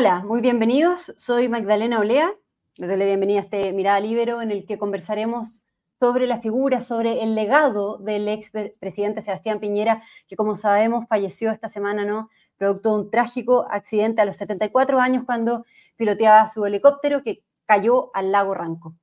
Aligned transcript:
Hola, 0.00 0.24
muy 0.24 0.40
bienvenidos. 0.40 1.12
Soy 1.18 1.50
Magdalena 1.50 2.00
Olea. 2.00 2.32
Les 2.76 2.88
doy 2.88 2.96
la 2.96 3.04
bienvenida 3.04 3.40
a 3.40 3.42
este 3.42 3.70
Mirada 3.74 4.00
Libero 4.00 4.40
en 4.40 4.50
el 4.50 4.64
que 4.64 4.78
conversaremos 4.78 5.62
sobre 6.00 6.26
la 6.26 6.40
figura, 6.40 6.80
sobre 6.80 7.22
el 7.22 7.34
legado 7.34 7.98
del 7.98 8.26
ex 8.26 8.50
presidente 8.80 9.20
Sebastián 9.20 9.60
Piñera, 9.60 10.02
que 10.26 10.36
como 10.36 10.56
sabemos 10.56 11.04
falleció 11.06 11.50
esta 11.50 11.68
semana, 11.68 12.06
¿no? 12.06 12.30
Producto 12.56 12.94
de 12.94 13.02
un 13.02 13.10
trágico 13.10 13.66
accidente 13.70 14.22
a 14.22 14.24
los 14.24 14.36
74 14.36 14.98
años 14.98 15.24
cuando 15.26 15.66
piloteaba 15.96 16.46
su 16.46 16.64
helicóptero 16.64 17.22
que 17.22 17.44
cayó 17.66 18.10
al 18.14 18.32
lago 18.32 18.54
Ranco. 18.54 18.94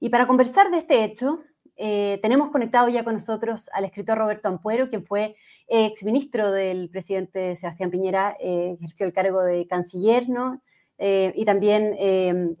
Y 0.00 0.08
para 0.08 0.26
conversar 0.26 0.72
de 0.72 0.78
este 0.78 1.04
hecho, 1.04 1.38
eh, 1.76 2.18
tenemos 2.22 2.50
conectado 2.50 2.88
ya 2.88 3.04
con 3.04 3.14
nosotros 3.14 3.70
al 3.72 3.84
escritor 3.84 4.18
Roberto 4.18 4.48
Ampuero, 4.48 4.88
quien 4.90 5.04
fue 5.04 5.36
ex 5.68 6.04
ministro 6.04 6.50
del 6.50 6.90
presidente 6.90 7.56
Sebastián 7.56 7.90
Piñera, 7.90 8.36
eh, 8.40 8.76
ejerció 8.78 9.06
el 9.06 9.12
cargo 9.12 9.42
de 9.42 9.66
canciller, 9.66 10.28
¿no? 10.28 10.62
Eh, 10.98 11.32
y 11.34 11.44
también 11.44 11.96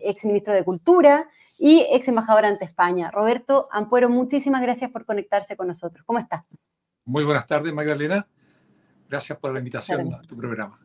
ex 0.00 0.24
ministro 0.24 0.52
de 0.52 0.64
Cultura 0.64 1.28
y 1.58 1.86
ex 1.92 2.08
embajador 2.08 2.44
ante 2.44 2.64
España. 2.64 3.10
Roberto 3.10 3.68
Ampuero, 3.70 4.08
muchísimas 4.08 4.62
gracias 4.62 4.90
por 4.90 5.04
conectarse 5.04 5.56
con 5.56 5.68
nosotros. 5.68 6.04
¿Cómo 6.04 6.18
estás? 6.18 6.42
Muy 7.04 7.24
buenas 7.24 7.46
tardes, 7.46 7.72
Magdalena. 7.72 8.26
Gracias 9.08 9.38
por 9.38 9.52
la 9.52 9.58
invitación 9.58 10.12
a 10.14 10.22
tu 10.22 10.36
programa. 10.36 10.80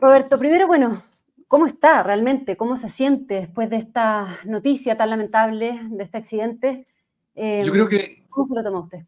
Roberto, 0.00 0.38
primero, 0.38 0.66
bueno, 0.66 1.02
¿Cómo 1.50 1.66
está 1.66 2.04
realmente? 2.04 2.56
¿Cómo 2.56 2.76
se 2.76 2.88
siente 2.88 3.34
después 3.34 3.68
de 3.68 3.78
esta 3.78 4.38
noticia 4.44 4.96
tan 4.96 5.10
lamentable, 5.10 5.80
de 5.90 6.04
este 6.04 6.18
accidente? 6.18 6.86
Eh, 7.34 7.64
yo 7.66 7.72
creo 7.72 7.88
que... 7.88 8.24
¿Cómo 8.28 8.46
se 8.46 8.54
lo 8.54 8.62
toma 8.62 8.78
usted? 8.78 9.00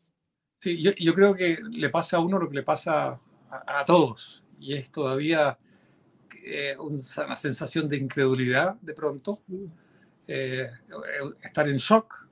Sí, 0.59 0.83
yo, 0.83 1.15
creo 1.15 1.35
que 1.37 1.59
le 1.71 1.89
pasa 1.89 2.17
a 2.17 2.21
uno 2.21 2.41
lo 2.41 2.49
que 2.49 2.57
le 2.57 2.65
pasa 2.65 3.21
a, 3.49 3.85
todos, 3.85 4.43
y 4.59 4.75
es 4.75 4.91
todavía 4.91 5.57
eh, 6.45 6.75
una 6.81 7.37
sensación 7.37 7.89
de 7.89 7.99
incredulidad 7.99 8.75
de 8.81 8.95
pronto, 8.95 9.39
eh, 10.27 10.69
estar 11.45 11.69
en 11.69 11.77
shock 11.77 12.27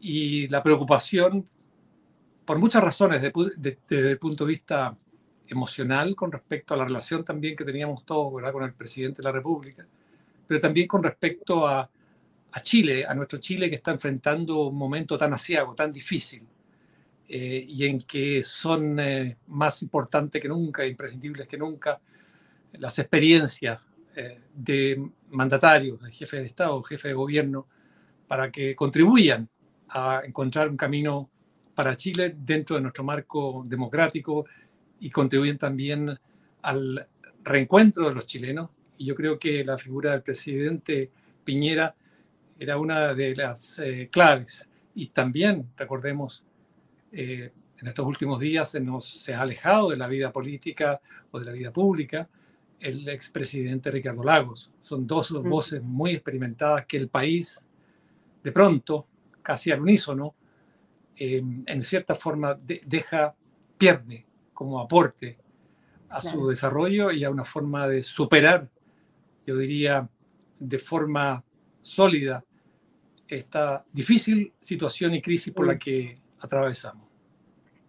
y 0.00 0.48
la 0.48 0.64
preocupación 0.64 1.48
por 2.44 2.58
muchas 2.58 2.82
razones 2.82 3.22
desde 3.22 4.10
el 4.10 4.18
punto 4.18 4.44
de 4.44 4.48
vista 4.48 4.98
emocional 5.52 6.16
con 6.16 6.32
respecto 6.32 6.74
a 6.74 6.76
la 6.76 6.84
relación 6.84 7.24
también 7.24 7.54
que 7.54 7.64
teníamos 7.64 8.04
todos 8.04 8.34
¿verdad? 8.34 8.52
con 8.52 8.64
el 8.64 8.74
presidente 8.74 9.18
de 9.18 9.24
la 9.24 9.32
República, 9.32 9.86
pero 10.46 10.60
también 10.60 10.86
con 10.86 11.02
respecto 11.02 11.66
a, 11.66 11.88
a 12.52 12.62
Chile, 12.62 13.06
a 13.06 13.14
nuestro 13.14 13.38
Chile 13.38 13.70
que 13.70 13.76
está 13.76 13.92
enfrentando 13.92 14.68
un 14.68 14.76
momento 14.76 15.16
tan 15.16 15.32
asiago, 15.32 15.74
tan 15.74 15.92
difícil, 15.92 16.46
eh, 17.28 17.64
y 17.66 17.86
en 17.86 18.02
que 18.02 18.42
son 18.42 18.98
eh, 19.00 19.38
más 19.46 19.82
importantes 19.82 20.40
que 20.40 20.48
nunca, 20.48 20.84
imprescindibles 20.84 21.48
que 21.48 21.56
nunca, 21.56 21.98
las 22.72 22.98
experiencias 22.98 23.82
eh, 24.16 24.40
de 24.52 25.02
mandatarios, 25.30 26.02
de 26.02 26.12
jefes 26.12 26.40
de 26.40 26.46
Estado, 26.46 26.82
jefes 26.82 27.10
de 27.10 27.14
gobierno, 27.14 27.66
para 28.28 28.50
que 28.50 28.76
contribuyan 28.76 29.48
a 29.88 30.22
encontrar 30.26 30.68
un 30.68 30.76
camino 30.76 31.30
para 31.74 31.96
Chile 31.96 32.34
dentro 32.36 32.76
de 32.76 32.82
nuestro 32.82 33.02
marco 33.04 33.64
democrático 33.66 34.44
y 35.02 35.10
contribuyen 35.10 35.58
también 35.58 36.16
al 36.62 37.08
reencuentro 37.42 38.08
de 38.08 38.14
los 38.14 38.24
chilenos. 38.24 38.70
Y 38.98 39.06
yo 39.06 39.16
creo 39.16 39.36
que 39.36 39.64
la 39.64 39.76
figura 39.76 40.12
del 40.12 40.22
presidente 40.22 41.10
Piñera 41.42 41.94
era 42.56 42.78
una 42.78 43.12
de 43.12 43.34
las 43.34 43.80
eh, 43.80 44.08
claves. 44.12 44.68
Y 44.94 45.08
también, 45.08 45.70
recordemos, 45.76 46.44
eh, 47.10 47.50
en 47.80 47.88
estos 47.88 48.06
últimos 48.06 48.38
días 48.38 48.70
se 48.70 48.80
nos 48.80 49.04
se 49.04 49.34
ha 49.34 49.40
alejado 49.40 49.90
de 49.90 49.96
la 49.96 50.06
vida 50.06 50.30
política 50.30 51.00
o 51.32 51.40
de 51.40 51.46
la 51.46 51.52
vida 51.52 51.72
pública 51.72 52.28
el 52.78 53.08
expresidente 53.08 53.90
Ricardo 53.90 54.22
Lagos. 54.22 54.70
Son 54.82 55.04
dos 55.04 55.32
voces 55.42 55.82
muy 55.82 56.12
experimentadas 56.12 56.86
que 56.86 56.96
el 56.96 57.08
país, 57.08 57.64
de 58.42 58.52
pronto, 58.52 59.08
casi 59.42 59.72
al 59.72 59.80
unísono, 59.80 60.36
eh, 61.16 61.42
en 61.66 61.82
cierta 61.82 62.14
forma 62.14 62.54
deja, 62.54 63.34
pierde 63.76 64.26
como 64.62 64.80
aporte 64.80 65.38
a 66.08 66.20
su 66.20 66.46
desarrollo 66.46 67.10
y 67.10 67.24
a 67.24 67.30
una 67.30 67.44
forma 67.44 67.88
de 67.88 68.02
superar, 68.02 68.68
yo 69.44 69.56
diría, 69.56 70.08
de 70.58 70.78
forma 70.78 71.44
sólida 71.80 72.44
esta 73.26 73.84
difícil 73.92 74.52
situación 74.60 75.14
y 75.14 75.22
crisis 75.22 75.52
por 75.52 75.66
la 75.66 75.78
que 75.78 76.20
atravesamos. 76.38 77.08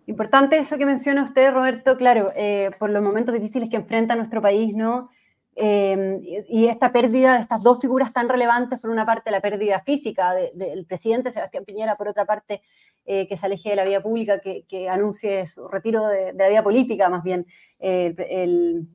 Importante 0.07 0.57
eso 0.57 0.78
que 0.78 0.85
menciona 0.85 1.23
usted, 1.23 1.53
Roberto, 1.53 1.95
claro, 1.95 2.31
eh, 2.35 2.72
por 2.79 2.90
los 2.90 3.03
momentos 3.03 3.34
difíciles 3.34 3.69
que 3.69 3.75
enfrenta 3.75 4.16
nuestro 4.16 4.41
país, 4.41 4.75
¿no? 4.75 5.09
Em, 5.56 6.19
y 6.24 6.66
esta 6.66 6.91
pérdida 6.91 7.36
de 7.36 7.41
estas 7.41 7.62
dos 7.62 7.80
figuras 7.80 8.12
tan 8.12 8.28
relevantes, 8.28 8.80
por 8.80 8.90
una 8.90 9.06
parte 9.06 9.30
la 9.30 9.40
pérdida 9.40 9.81
física 9.81 10.34
del 10.34 10.86
presidente 10.86 11.31
Sebastián 11.31 11.64
Piñera, 11.64 11.96
por 11.96 12.08
otra 12.08 12.25
parte 12.25 12.62
eh, 13.06 13.28
que 13.28 13.38
se 13.38 13.46
aleje 13.46 13.69
de 13.69 13.75
la 13.75 13.86
vida 13.86 14.02
pública, 14.02 14.40
que, 14.40 14.90
anuncie 14.90 15.46
su 15.46 15.68
retiro 15.68 16.08
de, 16.08 16.34
la 16.34 16.50
vida 16.50 16.64
política, 16.64 17.09
más 17.09 17.24
bien, 17.24 17.46
el, 17.80 18.16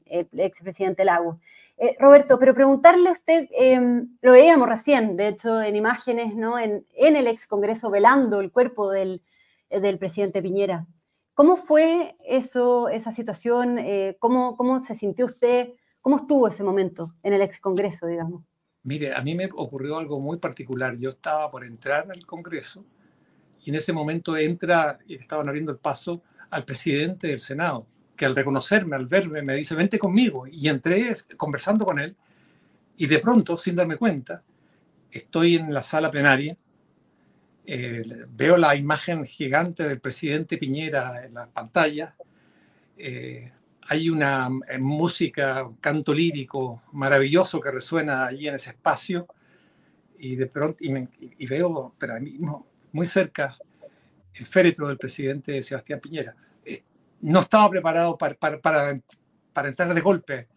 el, 0.06 0.28
expresidente 0.32 1.04
Lagos. 1.04 1.36
Eh, 1.76 1.96
Roberto, 2.00 2.40
pero 2.40 2.54
preguntarle 2.54 3.08
a 3.08 3.12
usted, 3.12 3.48
em, 3.52 4.16
lo 4.20 4.32
veíamos 4.32 4.68
recién, 4.68 5.16
de 5.16 5.28
hecho, 5.28 5.62
en 5.62 5.76
imágenes, 5.76 6.34
¿no? 6.34 6.58
En, 6.58 6.84
el 6.96 7.26
ex 7.28 7.46
Congreso 7.46 7.88
velando 7.90 8.40
el 8.40 8.50
cuerpo 8.50 8.90
del, 8.90 9.22
del 9.70 9.98
presidente 9.98 10.42
Piñera. 10.42 10.86
¿Cómo 11.34 11.56
fue 11.56 12.16
eso, 12.26 12.88
esa 12.88 13.12
situación? 13.12 13.78
Eh, 13.78 14.16
¿cómo, 14.18 14.56
¿Cómo 14.56 14.80
se 14.80 14.96
sintió 14.96 15.26
usted? 15.26 15.68
¿Cómo 16.00 16.16
estuvo 16.16 16.48
ese 16.48 16.62
momento 16.62 17.08
en 17.22 17.32
el 17.34 17.42
ex 17.42 17.58
Congreso, 17.60 18.06
digamos? 18.06 18.42
Mire, 18.84 19.14
a 19.14 19.20
mí 19.22 19.34
me 19.34 19.46
ocurrió 19.46 19.98
algo 19.98 20.20
muy 20.20 20.38
particular. 20.38 20.96
Yo 20.96 21.10
estaba 21.10 21.50
por 21.50 21.64
entrar 21.64 22.10
al 22.10 22.24
Congreso 22.24 22.84
y 23.64 23.70
en 23.70 23.76
ese 23.76 23.92
momento 23.92 24.36
entra, 24.36 24.98
y 25.06 25.16
estaban 25.16 25.48
abriendo 25.48 25.72
el 25.72 25.78
paso 25.78 26.22
al 26.50 26.64
presidente 26.64 27.26
del 27.26 27.40
Senado, 27.40 27.86
que 28.16 28.24
al 28.24 28.34
reconocerme, 28.34 28.96
al 28.96 29.06
verme, 29.06 29.42
me 29.42 29.54
dice, 29.54 29.74
vente 29.74 29.98
conmigo. 29.98 30.46
Y 30.46 30.68
entré 30.68 31.14
conversando 31.36 31.84
con 31.84 31.98
él 31.98 32.16
y 32.96 33.06
de 33.06 33.20
pronto, 33.20 33.56
sin 33.56 33.76
darme 33.76 33.96
cuenta, 33.96 34.42
estoy 35.10 35.56
en 35.56 35.72
la 35.72 35.84
sala 35.84 36.10
plenaria, 36.10 36.56
eh, 37.64 38.02
veo 38.30 38.56
la 38.56 38.74
imagen 38.74 39.24
gigante 39.24 39.86
del 39.86 40.00
presidente 40.00 40.56
Piñera 40.56 41.24
en 41.24 41.34
la 41.34 41.46
pantalla, 41.46 42.16
eh, 42.96 43.52
hay 43.90 44.10
una 44.10 44.50
eh, 44.68 44.78
música, 44.78 45.64
un 45.64 45.76
canto 45.76 46.12
lírico 46.12 46.82
maravilloso 46.92 47.58
que 47.58 47.70
resuena 47.70 48.26
allí 48.26 48.46
en 48.46 48.54
ese 48.54 48.70
espacio 48.70 49.26
y 50.18 50.36
de 50.36 50.46
pronto 50.46 50.78
y, 50.80 51.46
veo, 51.46 51.94
pero 51.98 52.20
mismo, 52.20 52.66
muy 52.92 53.06
cerca, 53.06 53.56
el 54.34 54.46
féretro 54.46 54.88
del 54.88 54.98
presidente 54.98 55.62
Sebastián 55.62 56.00
Piñera. 56.00 56.36
Eh, 56.66 56.82
no 57.22 57.40
estaba 57.40 57.70
preparado 57.70 58.18
para, 58.18 58.34
para, 58.34 58.60
para, 58.60 59.68
entrar 59.68 59.94
de 59.94 60.00
golpe 60.02 60.48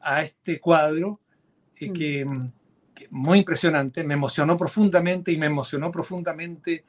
a 0.00 0.22
este 0.22 0.58
cuadro 0.58 1.20
y 1.78 1.90
mm. 1.90 1.92
que, 1.92 2.26
que, 2.94 3.08
muy 3.10 3.40
impresionante, 3.40 4.04
me 4.04 4.14
emocionó 4.14 4.56
profundamente 4.56 5.32
y 5.32 5.36
me 5.36 5.46
emocionó 5.46 5.90
profundamente 5.90 6.84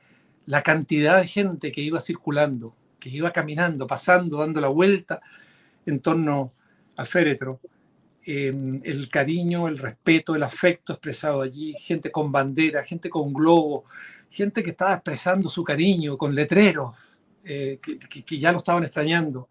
la 0.46 0.64
cantidad 0.64 1.18
de 1.20 1.28
gente 1.28 1.72
que 1.72 1.82
iba 1.82 2.00
circulando, 2.00 2.74
que 2.98 3.10
iba 3.10 3.34
caminando, 3.34 3.88
pasando, 3.88 4.38
dando 4.38 4.62
la 4.62 4.70
vuelta 4.70 5.22
en 5.86 6.00
torno 6.00 6.54
al 6.96 7.08
féretro, 7.08 7.60
em, 8.26 8.80
el 8.84 9.10
cariño, 9.10 9.68
el 9.68 9.78
respeto, 9.78 10.36
el 10.36 10.44
afecto 10.44 10.94
expresado 10.94 11.42
allí, 11.42 11.74
gente 11.74 12.12
con 12.12 12.32
bandera, 12.32 12.84
gente 12.84 13.10
con 13.10 13.34
globo, 13.34 13.86
gente 14.30 14.64
que 14.64 14.72
estaba 14.72 14.94
expresando 14.94 15.50
su 15.50 15.64
cariño 15.64 16.18
con 16.18 16.34
letreros, 16.36 16.96
eh, 17.44 17.80
que, 17.82 18.40
ya 18.40 18.52
lo 18.52 18.60
estaban 18.60 18.84
extrañando. 18.84 19.50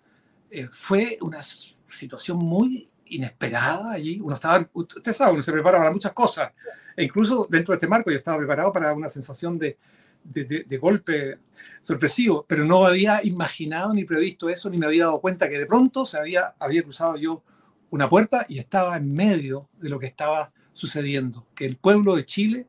Eh, 0.51 0.69
fue 0.71 1.19
una 1.21 1.43
situación 1.43 2.39
muy 2.39 2.89
inesperada 3.07 3.93
allí. 3.93 4.21
Uno 4.21 4.37
estaba, 4.37 4.69
usted 4.73 5.13
sabe, 5.13 5.33
uno 5.33 5.43
se 5.43 5.53
prepara 5.53 5.79
para 5.79 5.91
muchas 5.91 6.13
cosas. 6.13 6.53
E 6.97 7.05
incluso 7.05 7.47
dentro 7.51 7.73
de 7.73 7.77
este 7.77 7.89
marco 7.89 8.11
yo 8.11 8.17
estaba 8.17 8.39
preparado 8.39 8.73
para 8.73 8.93
una 8.93 9.09
sensación 9.09 9.59
de, 9.59 9.77
de, 10.25 10.79
golpe 10.79 11.39
sorpresivo, 11.83 12.45
pero 12.47 12.65
no 12.65 12.87
había 12.87 13.25
imaginado 13.25 13.93
ni 13.93 14.05
previsto 14.05 14.49
eso, 14.49 14.71
ni 14.71 14.79
me 14.79 14.87
había 14.87 15.07
dado 15.07 15.21
cuenta 15.21 15.49
que 15.49 15.59
de 15.59 15.67
pronto 15.67 16.07
se 16.07 16.19
había, 16.19 16.55
había 16.59 16.83
cruzado 16.83 17.17
yo 17.17 17.43
una 17.91 18.09
puerta 18.09 18.47
y 18.49 18.59
estaba 18.59 18.97
en 18.97 19.13
medio 19.13 19.69
de 19.79 19.89
lo 19.89 19.99
que 19.99 20.07
estaba 20.07 20.53
sucediendo, 20.73 21.47
que 21.55 21.67
el 21.67 21.77
pueblo 21.77 22.17
de 22.17 22.25
Chile 22.25 22.67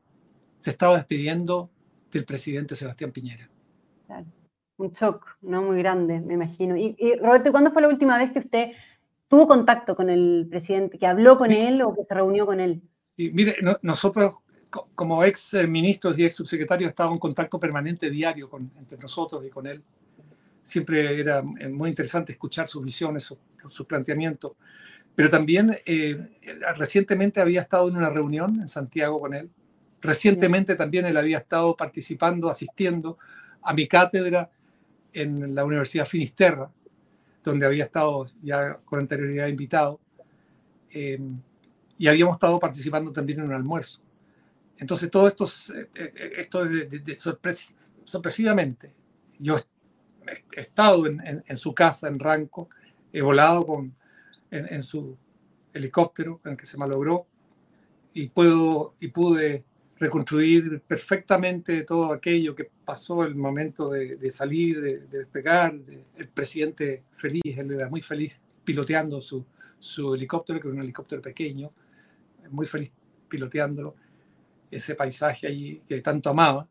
se 0.58 0.70
estaba 0.70 0.96
despidiendo 0.96 1.70
del 2.10 2.24
presidente 2.24 2.76
Sebastián 2.76 3.12
Piñera. 3.12 3.48
Un 4.76 4.90
shock, 4.90 5.36
¿no? 5.42 5.62
Muy 5.62 5.78
grande, 5.78 6.20
me 6.20 6.34
imagino. 6.34 6.76
Y, 6.76 6.96
Roberto, 7.20 7.52
¿cuándo 7.52 7.70
fue 7.70 7.82
la 7.82 7.88
última 7.88 8.18
vez 8.18 8.32
que 8.32 8.40
usted 8.40 8.72
tuvo 9.28 9.46
contacto 9.46 9.94
con 9.94 10.10
el 10.10 10.46
presidente, 10.50 10.98
que 10.98 11.06
habló 11.06 11.38
con 11.38 11.52
él 11.52 11.82
o 11.82 11.94
que 11.94 12.04
se 12.04 12.14
reunió 12.14 12.46
con 12.46 12.60
él? 12.60 12.82
mire, 13.16 13.56
nosotros 13.82 14.36
como 14.94 15.22
ex 15.22 15.54
eh, 15.54 15.66
ministros 15.66 16.18
y 16.18 16.24
ex 16.24 16.36
subsecretarios 16.36 16.88
estaba 16.88 17.12
en 17.12 17.18
contacto 17.18 17.60
permanente 17.60 18.10
diario 18.10 18.48
con, 18.48 18.70
entre 18.78 18.98
nosotros 18.98 19.44
y 19.44 19.50
con 19.50 19.66
él. 19.66 19.82
Siempre 20.62 21.20
era 21.20 21.42
eh, 21.60 21.68
muy 21.68 21.90
interesante 21.90 22.32
escuchar 22.32 22.68
sus 22.68 22.82
visiones, 22.82 23.24
sus, 23.66 23.86
planteamientos. 23.86 24.52
Pero 25.14 25.28
también 25.28 25.76
eh, 25.84 26.38
recientemente 26.76 27.40
había 27.40 27.60
estado 27.60 27.88
en 27.88 27.96
una 27.96 28.08
reunión 28.08 28.60
en 28.60 28.68
Santiago 28.68 29.20
con 29.20 29.34
él. 29.34 29.50
Recientemente 30.00 30.74
también 30.74 31.04
él 31.04 31.16
había 31.16 31.38
estado 31.38 31.76
participando, 31.76 32.48
asistiendo 32.48 33.18
a 33.60 33.74
mi 33.74 33.86
cátedra 33.86 34.50
en 35.12 35.54
la 35.54 35.64
Universidad 35.64 36.06
Finisterra, 36.06 36.70
donde 37.44 37.66
había 37.66 37.84
estado 37.84 38.26
ya 38.42 38.78
con 38.84 39.00
anterioridad 39.00 39.48
invitado. 39.48 40.00
Eh, 40.90 41.20
y 41.98 42.08
habíamos 42.08 42.34
estado 42.34 42.58
participando 42.58 43.12
también 43.12 43.40
en 43.40 43.46
un 43.46 43.52
almuerzo. 43.52 44.00
Entonces, 44.82 45.12
todo 45.12 45.28
esto, 45.28 45.46
eh, 45.76 45.90
eh, 45.94 46.32
esto 46.38 46.68
sorpresivamente. 48.04 48.92
Yo 49.38 49.56
he 50.56 50.60
estado 50.60 51.06
en, 51.06 51.22
en, 51.46 51.56
su 51.56 51.72
casa 51.72 52.08
en 52.08 52.18
Ranco, 52.18 52.68
he 53.12 53.22
volado 53.22 53.64
con, 53.64 53.94
en, 54.50 54.82
su 54.82 55.16
helicóptero 55.72 56.40
en 56.44 56.52
el 56.52 56.56
que 56.56 56.66
se 56.66 56.78
malogró 56.78 57.28
y, 58.12 58.26
puedo, 58.30 58.96
y 58.98 59.08
pude 59.08 59.62
reconstruir 60.00 60.80
perfectamente 60.80 61.82
todo 61.82 62.12
aquello 62.12 62.56
que 62.56 62.68
pasó 62.84 63.22
el 63.22 63.36
momento 63.36 63.90
de, 63.90 64.30
salir, 64.32 64.80
de, 64.80 64.98
despegar, 65.06 65.76
el 66.16 66.28
presidente 66.28 67.04
feliz, 67.14 67.42
él 67.44 67.70
era 67.70 67.88
muy 67.88 68.02
feliz 68.02 68.40
piloteando 68.64 69.22
su, 69.22 69.44
su 69.78 70.12
helicóptero, 70.12 70.60
que 70.60 70.66
era 70.66 70.74
un 70.74 70.82
helicóptero 70.82 71.22
pequeño, 71.22 71.70
muy 72.50 72.66
feliz 72.66 72.90
piloteándolo, 73.28 73.94
ese 74.72 74.94
paisaje 74.94 75.46
allí 75.46 75.82
que 75.86 76.00
tanto 76.00 76.30
amaba. 76.30 76.66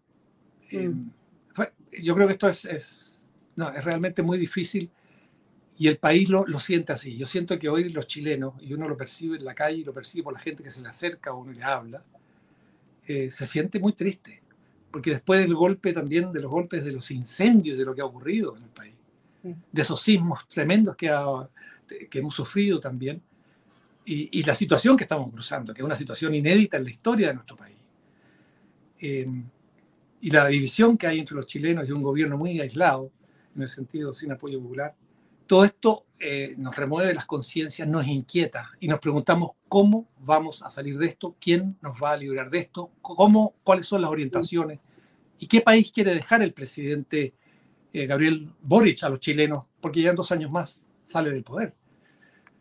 Mm. 0.72 0.76
Eh, 0.76 2.02
yo 2.02 2.16
creo 2.16 2.28
que 2.28 2.34
esto 2.34 2.50
es, 2.50 2.66
es, 2.66 3.30
no, 3.56 3.70
es 3.70 3.84
realmente 3.84 4.24
muy 4.24 4.38
difícil 4.38 4.90
y 5.78 5.88
el 5.88 5.98
país 5.98 6.30
lo, 6.30 6.46
lo, 6.46 6.60
siente 6.60 6.92
así. 6.92 7.18
Yo 7.18 7.26
siento 7.26 7.58
que 7.58 7.70
hoy 7.70 7.90
los 7.90 8.08
chilenos, 8.08 8.54
y 8.62 8.74
uno 8.74 8.88
lo 8.88 8.98
percibe 8.98 9.38
en 9.38 9.46
la 9.46 9.56
calle, 9.56 9.78
y 9.78 9.84
lo 9.84 9.94
percibe 9.94 10.26
por 10.26 10.34
la 10.34 10.40
gente 10.40 10.64
que 10.64 10.70
se 10.70 10.82
le 10.82 10.90
acerca 10.90 11.34
o 11.34 11.40
uno 11.40 11.52
le 11.52 11.64
habla, 11.64 12.04
eh, 13.08 13.32
se 13.32 13.46
siente 13.46 13.80
muy 13.80 13.94
triste, 13.94 14.44
porque 14.92 15.12
después 15.12 15.40
del 15.40 15.56
golpe 15.56 15.92
también, 15.92 16.32
de 16.32 16.40
los 16.40 16.52
golpes 16.52 16.84
de 16.84 16.92
los 16.92 17.10
incendios, 17.10 17.78
de 17.78 17.86
lo 17.86 17.96
que 17.96 18.02
ha 18.02 18.06
ocurrido 18.06 18.56
en 18.58 18.64
el 18.64 18.70
país, 18.70 18.94
de 19.44 19.82
esos 19.82 20.00
sismos 20.02 20.48
tremendos 20.48 20.96
que, 20.96 21.12
que 22.10 22.20
hemos 22.20 22.36
sufrido 22.36 22.80
también, 22.80 23.22
y, 24.06 24.44
la 24.44 24.54
situación 24.54 24.98
que 24.98 25.06
estamos 25.06 25.32
cruzando, 25.32 25.74
que 25.74 25.82
es 25.82 25.86
una 25.86 25.96
situación 25.96 26.36
inédita 26.36 26.78
en 26.78 26.84
la 26.84 26.90
historia 26.90 27.30
de 27.30 27.34
nuestro 27.34 27.56
país, 27.56 27.78
eh, 29.02 29.28
y 30.22 30.30
la 30.30 30.48
división 30.48 30.98
que 30.98 31.08
hay 31.08 31.20
entre 31.20 31.36
los 31.36 31.48
chilenos 31.48 31.88
y 31.88 31.92
un 31.92 32.04
gobierno 32.04 32.38
muy 32.38 32.60
aislado, 32.60 33.12
en 33.56 33.64
el 33.64 33.68
sentido 33.68 34.14
sin 34.14 34.32
apoyo 34.32 34.62
popular, 34.62 34.96
todo 35.48 35.66
esto 35.66 36.06
eh, 36.20 36.56
nos 36.58 36.76
remueve 36.76 37.14
las 37.14 37.26
conciencias, 37.26 37.88
nos 37.88 38.08
inquieta 38.08 38.72
y 38.80 38.88
nos 38.88 39.00
preguntamos 39.00 39.52
cómo 39.68 40.08
vamos 40.20 40.64
a 40.64 40.70
salir 40.70 40.98
de 40.98 41.08
esto, 41.08 41.36
quién 41.42 41.78
nos 41.82 42.02
va 42.02 42.12
a 42.12 42.18
librar 42.18 42.50
de 42.50 42.60
esto, 42.60 42.92
cómo, 43.02 43.56
cuáles 43.64 43.88
son 43.88 44.02
las 44.02 44.12
orientaciones 44.12 44.80
y 45.40 45.48
qué 45.48 45.62
país 45.62 45.92
quiere 45.92 46.14
dejar 46.14 46.42
el 46.42 46.54
presidente 46.54 47.34
eh, 47.92 48.06
Gabriel 48.06 48.50
Boric 48.62 49.04
a 49.04 49.10
los 49.10 49.20
chilenos, 49.20 49.66
porque 49.82 50.02
ya 50.02 50.12
en 50.12 50.16
dos 50.16 50.32
años 50.32 50.52
más 50.52 50.86
sale 51.04 51.32
del 51.32 51.44
poder. 51.44 51.74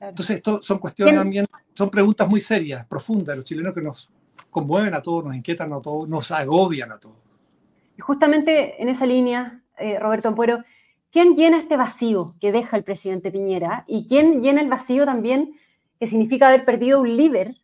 Entonces, 0.01 0.39
esto 0.39 0.63
son 0.63 0.79
cuestiones 0.79 1.15
también, 1.15 1.47
son 1.75 1.91
preguntas 1.91 2.27
muy 2.29 2.41
serias, 2.41 2.87
profundas, 2.87 3.37
los 3.37 3.45
chilenos 3.45 3.75
que 3.75 3.83
nos 3.83 4.11
conmueven 4.51 4.95
a 4.95 5.03
todos, 5.03 5.25
nos 5.25 5.35
inquietan 5.35 5.73
a 5.73 5.81
todos, 5.81 6.09
nos 6.09 6.31
agobian 6.31 6.93
a 6.93 6.99
todos. 6.99 7.17
Justamente 7.99 8.83
en 8.83 8.89
esa 8.89 9.07
línea, 9.07 9.63
eh, 9.79 9.99
Roberto 9.99 10.29
Ampuero, 10.29 10.65
¿Quién 11.11 11.35
llena 11.35 11.59
este 11.59 11.77
vacío 11.77 12.37
que 12.41 12.53
deja 12.53 12.77
el 12.77 12.85
presidente 12.85 13.33
Piñera? 13.33 13.85
¿Y 13.89 14.07
quién 14.07 14.43
llena 14.43 14.61
el 14.61 14.69
vacío 14.69 15.05
también 15.05 15.59
que 15.99 16.07
significa 16.07 16.49
haber 16.49 16.65
perdido 16.65 17.01
un 17.01 17.17
líder 17.17 17.57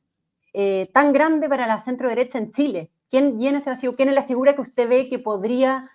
eh, 0.53 0.91
tan 0.93 1.13
grande 1.13 1.49
para 1.49 1.67
la 1.67 1.79
centro 1.79 2.09
derecha 2.09 2.39
en 2.39 2.51
Chile? 2.51 2.91
¿Quién 3.09 3.39
llena 3.39 3.59
ese 3.59 3.71
vacío? 3.71 3.95
¿Quién 3.95 4.09
es 4.09 4.17
la 4.17 4.25
figura 4.25 4.57
que 4.57 4.63
usted 4.63 4.89
ve 4.89 5.09
que 5.09 5.21
podría, 5.21 5.89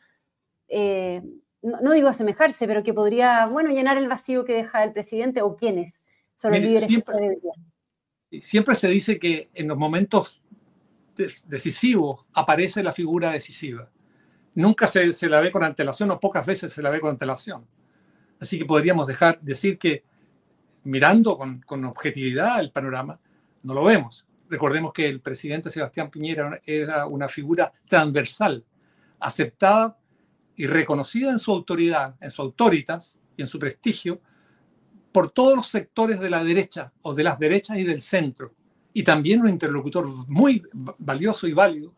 eh, 0.70 1.22
no, 1.62 1.92
digo 1.92 2.08
asemejarse, 2.08 2.68
pero 2.68 2.84
que 2.84 2.94
podría, 2.94 3.46
bueno, 3.48 3.70
llenar 3.70 3.98
el 3.98 4.08
vacío 4.08 4.46
que 4.46 4.54
deja 4.54 4.82
el 4.86 4.94
presidente? 4.94 5.42
¿O 5.42 5.58
quiénes 5.58 6.00
son 6.36 6.54
los 6.54 6.62
líderes 6.62 6.86
siempre, 6.86 7.38
siempre 8.42 8.76
se 8.76 8.88
dice 8.88 9.20
que 9.20 9.50
en 9.54 9.68
los 9.68 9.78
momentos 9.78 10.41
decisivos 11.46 12.26
aparece 12.34 12.84
la 12.84 12.94
figura 12.94 13.32
decisiva 13.32 13.90
nunca 14.56 14.88
se, 14.88 15.30
la 15.30 15.40
ve 15.40 15.52
con 15.52 15.64
antelación 15.64 16.12
o 16.12 16.20
pocas 16.20 16.46
veces 16.46 16.74
se 16.74 16.82
la 16.82 16.90
ve 16.90 17.00
con 17.00 17.12
antelación. 17.12 17.66
Así 18.40 18.58
que 18.58 18.66
podríamos 18.66 19.08
dejar 19.08 19.40
decir 19.42 19.78
que 19.78 20.04
mirando 20.84 21.38
con, 21.38 21.86
objetividad 21.86 22.60
el 22.60 22.72
panorama, 22.72 23.20
no 23.64 23.74
lo 23.74 23.84
vemos. 23.84 24.28
Recordemos 24.50 24.92
que 24.94 25.08
el 25.08 25.22
presidente 25.22 25.70
Sebastián 25.70 26.10
Piñera 26.10 26.60
era 26.66 27.06
una 27.06 27.28
figura 27.30 27.72
transversal, 27.88 28.66
aceptada 29.20 29.98
y 30.56 30.66
reconocida 30.66 31.30
en 31.30 31.40
su 31.40 31.52
autoridad, 31.52 32.16
en 32.20 32.32
su 32.32 32.42
autoritas 32.42 33.20
y 33.38 33.44
en 33.44 33.48
su 33.48 33.60
prestigio 33.60 34.20
por 35.12 35.30
todos 35.30 35.56
los 35.56 35.68
sectores 35.68 36.20
de 36.20 36.30
la 36.30 36.44
derecha 36.44 36.92
o 37.02 37.14
de 37.14 37.24
las 37.24 37.38
derechas 37.38 37.78
y 37.78 37.84
del 37.84 38.02
centro. 38.02 38.54
Y 38.94 39.04
también 39.04 39.42
un 39.42 39.50
interlocutor 39.50 40.08
muy 40.28 40.64
valioso 40.74 41.48
y 41.48 41.54
válido 41.54 41.94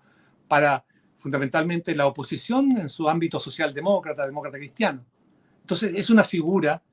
para 0.47 0.85
fundamentalmente 1.17 1.95
la 1.95 2.05
oposición 2.05 2.77
en 2.77 2.89
su 2.89 3.09
ámbito 3.09 3.39
socialdemócrata, 3.39 4.25
demócrata 4.25 4.57
cristiano. 4.57 5.03
Entonces 5.61 5.93
es 5.95 6.09
una 6.09 6.23
figura, 6.23 6.83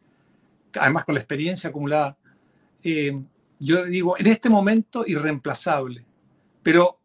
además 0.79 1.05
con 1.05 1.15
la 1.17 1.21
experiencia 1.21 1.69
acumulada, 1.69 2.17
eh, 2.83 3.21
yo 3.59 3.85
digo, 3.85 4.17
en 4.17 4.27
este 4.29 4.49
momento 4.49 5.05
irreemplazable. 5.07 6.05
Pero 6.63 7.01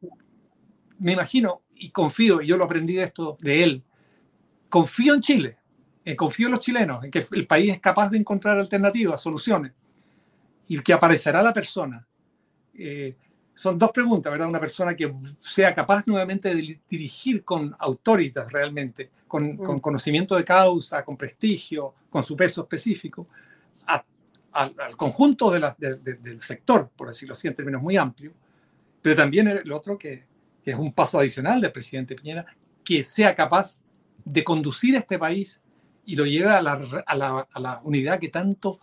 me 0.99 1.13
imagino 1.13 1.63
y 1.75 1.89
confío, 1.89 2.41
y 2.41 2.47
yo 2.47 2.57
lo 2.57 2.65
aprendí 2.65 2.93
de 2.93 3.03
esto 3.03 3.37
de 3.41 3.63
él, 3.63 3.83
confío 4.69 5.13
en 5.13 5.21
Chile, 5.21 5.57
eh, 6.05 6.15
confío 6.15 6.47
en 6.47 6.51
los 6.51 6.61
chilenos, 6.61 7.03
en 7.03 7.11
que 7.11 7.25
el 7.31 7.47
país 7.47 7.73
es 7.73 7.79
capaz 7.79 8.09
de 8.09 8.17
encontrar 8.17 8.57
alternativas, 8.59 9.21
soluciones, 9.21 9.73
y 10.67 10.79
que 10.79 10.93
aparecerá 10.93 11.41
la 11.43 11.53
persona 11.53 12.07
eh, 12.77 13.15
son 13.53 13.79
dos 13.79 13.91
preguntas, 13.91 14.31
¿verdad? 14.31 14.49
Una 14.49 14.59
persona 14.59 14.95
que 14.95 15.11
sea 15.39 15.73
capaz 15.73 16.05
nuevamente 16.07 16.53
de 16.53 16.79
dirigir 16.89 17.43
con 17.43 17.75
autoridad 17.79 18.47
realmente, 18.49 19.11
con, 19.27 19.53
mm. 19.53 19.79
conocimiento 19.79 20.35
de 20.35 20.43
causa, 20.43 21.03
con 21.05 21.15
prestigio, 21.15 21.93
con 22.09 22.23
su 22.23 22.35
peso 22.35 22.63
específico, 22.63 23.27
al 24.51 24.95
conjunto 24.95 25.51
del 25.51 26.39
sector, 26.39 26.89
por 26.95 27.09
decirlo 27.09 27.33
así, 27.33 27.49
en 27.49 27.55
términos 27.55 27.81
muy 27.81 27.97
amplios, 27.97 28.33
pero 29.01 29.17
también 29.17 29.49
el 29.49 29.71
otro 29.71 29.97
que, 29.97 30.23
es 30.63 30.75
un 30.75 30.93
paso 30.93 31.19
adicional 31.19 31.61
del 31.61 31.71
presidente 31.71 32.15
Piñera, 32.15 32.45
que 32.83 33.03
sea 33.03 33.35
capaz 33.35 33.81
de 34.23 34.43
conducir 34.43 34.95
este 34.95 35.19
país 35.19 35.61
y 36.05 36.15
lo 36.15 36.25
lleve 36.25 36.49
a 36.49 36.61
la, 36.61 37.81
unidad 37.83 38.19
que 38.19 38.29
tanto 38.29 38.79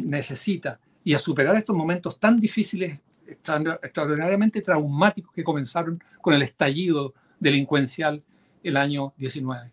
necesita 0.00 0.80
y 1.04 1.12
a 1.12 1.18
superar 1.18 1.56
estos 1.56 1.76
momentos 1.76 2.18
tan 2.18 2.38
difíciles 2.38 3.02
extraordinariamente 3.30 4.62
traumáticos 4.62 5.32
que 5.32 5.44
comenzaron 5.44 6.02
con 6.20 6.34
el 6.34 6.42
estallido 6.42 7.14
delincuencial 7.38 8.22
el 8.62 8.76
año 8.76 9.12
19. 9.16 9.70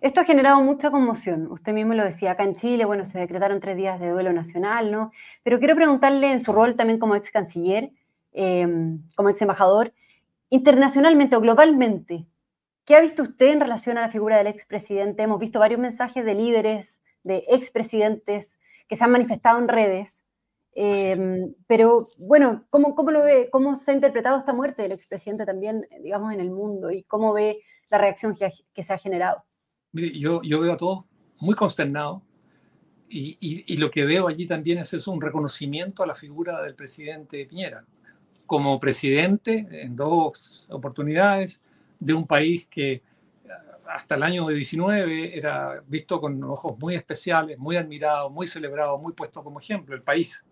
Esto 0.00 0.20
ha 0.20 0.24
generado 0.24 0.60
mucha 0.60 0.90
conmoción. 0.90 1.50
Usted 1.50 1.72
mismo 1.72 1.94
lo 1.94 2.04
decía, 2.04 2.32
acá 2.32 2.44
en 2.44 2.54
Chile, 2.54 2.84
bueno, 2.84 3.06
se 3.06 3.18
decretaron 3.18 3.60
tres 3.60 3.76
días 3.76 4.00
de 4.00 4.10
duelo 4.10 4.32
nacional, 4.32 4.90
¿no? 4.90 5.12
Pero 5.42 5.58
quiero 5.58 5.74
preguntarle 5.76 6.32
en 6.32 6.40
su 6.40 6.52
rol 6.52 6.76
también 6.76 6.98
como 6.98 7.14
ex 7.14 7.30
canciller, 7.30 7.90
em, 8.32 9.02
como 9.14 9.30
ex 9.30 9.40
embajador, 9.40 9.94
internacionalmente 10.50 11.36
o 11.36 11.40
globalmente, 11.40 12.26
¿qué 12.84 12.96
ha 12.96 13.00
visto 13.00 13.22
usted 13.22 13.46
en 13.46 13.60
relación 13.60 13.96
a 13.96 14.02
la 14.02 14.10
figura 14.10 14.36
del 14.36 14.46
expresidente? 14.46 15.22
Hemos 15.22 15.40
visto 15.40 15.58
varios 15.58 15.80
mensajes 15.80 16.24
de 16.24 16.34
líderes, 16.34 17.00
de 17.22 17.44
expresidentes 17.48 18.58
que 18.88 18.96
se 18.96 19.04
han 19.04 19.10
manifestado 19.10 19.58
en 19.58 19.68
redes 19.68 20.23
Em, 20.74 21.54
pero 21.66 22.06
bueno, 22.18 22.64
¿cómo, 22.68 22.94
¿cómo, 22.94 23.12
lo 23.12 23.22
ve? 23.22 23.48
¿Cómo 23.50 23.76
se 23.76 23.92
ha 23.92 23.94
interpretado 23.94 24.38
esta 24.38 24.52
muerte 24.52 24.82
del 24.82 24.92
expresidente 24.92 25.46
también, 25.46 25.86
digamos, 26.02 26.32
en 26.32 26.40
el 26.40 26.50
mundo? 26.50 26.90
¿Y 26.90 27.04
cómo 27.04 27.32
ve 27.32 27.60
la 27.90 27.98
reacción 27.98 28.34
que, 28.34 28.82
se 28.82 28.92
ha 28.92 28.98
generado? 28.98 29.44
Mire, 29.92 30.18
yo, 30.18 30.42
yo 30.42 30.60
veo 30.60 30.72
a 30.72 30.76
todos 30.76 31.04
muy 31.38 31.54
consternados 31.54 32.22
y, 33.08 33.38
y, 33.40 33.76
lo 33.76 33.90
que 33.90 34.04
veo 34.04 34.26
allí 34.26 34.46
también 34.46 34.78
es, 34.78 34.92
es 34.92 35.06
un 35.06 35.20
reconocimiento 35.20 36.02
a 36.02 36.06
la 36.06 36.16
figura 36.16 36.60
del 36.62 36.74
presidente 36.74 37.46
Piñera. 37.46 37.84
Como 38.46 38.80
presidente, 38.80 39.68
en 39.70 39.94
dos 39.94 40.66
oportunidades, 40.70 41.60
de 42.00 42.12
un 42.12 42.26
país 42.26 42.66
que 42.66 43.02
hasta 43.86 44.16
el 44.16 44.22
año 44.24 44.48
19 44.48 45.36
era 45.38 45.82
visto 45.86 46.20
con 46.20 46.42
ojos 46.42 46.76
muy 46.78 46.94
especiales, 46.96 47.58
muy 47.58 47.76
admirado, 47.76 48.30
muy 48.30 48.48
celebrado, 48.48 48.98
muy 48.98 49.12
puesto 49.12 49.44
como 49.44 49.60
ejemplo, 49.60 49.94
el 49.94 50.02
país 50.02 50.44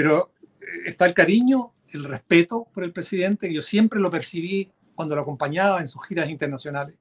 pero 0.00 0.32
eh, 0.62 0.64
está 0.86 1.04
el 1.04 1.12
cariño, 1.12 1.74
el 1.90 2.04
respeto 2.04 2.66
por 2.72 2.84
el 2.84 2.90
presidente, 2.90 3.52
yo 3.52 3.60
siempre 3.60 4.00
lo 4.00 4.10
percibí 4.10 4.72
cuando 4.94 5.14
lo 5.14 5.20
acompañaba 5.20 5.82
en 5.82 5.88
sus 5.88 6.06
giras 6.06 6.30
internacionales. 6.30 6.94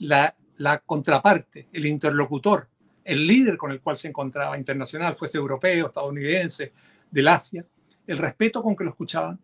La, 0.00 0.34
la 0.56 0.78
contraparte, 0.80 1.68
el 1.72 1.86
interlocutor 1.86 2.66
el 3.04 3.26
líder 3.26 3.56
con 3.56 3.70
el 3.70 3.80
cual 3.80 3.96
se 3.96 4.08
encontraba 4.08 4.58
internacional, 4.58 5.14
fuese 5.14 5.38
europeo, 5.38 5.86
estadounidense, 5.86 6.72
del 7.10 7.28
Asia, 7.28 7.64
el 8.08 8.18
respeto 8.18 8.60
con 8.60 8.74
que 8.74 8.82
lo 8.82 8.90
escuchaban, 8.90 9.38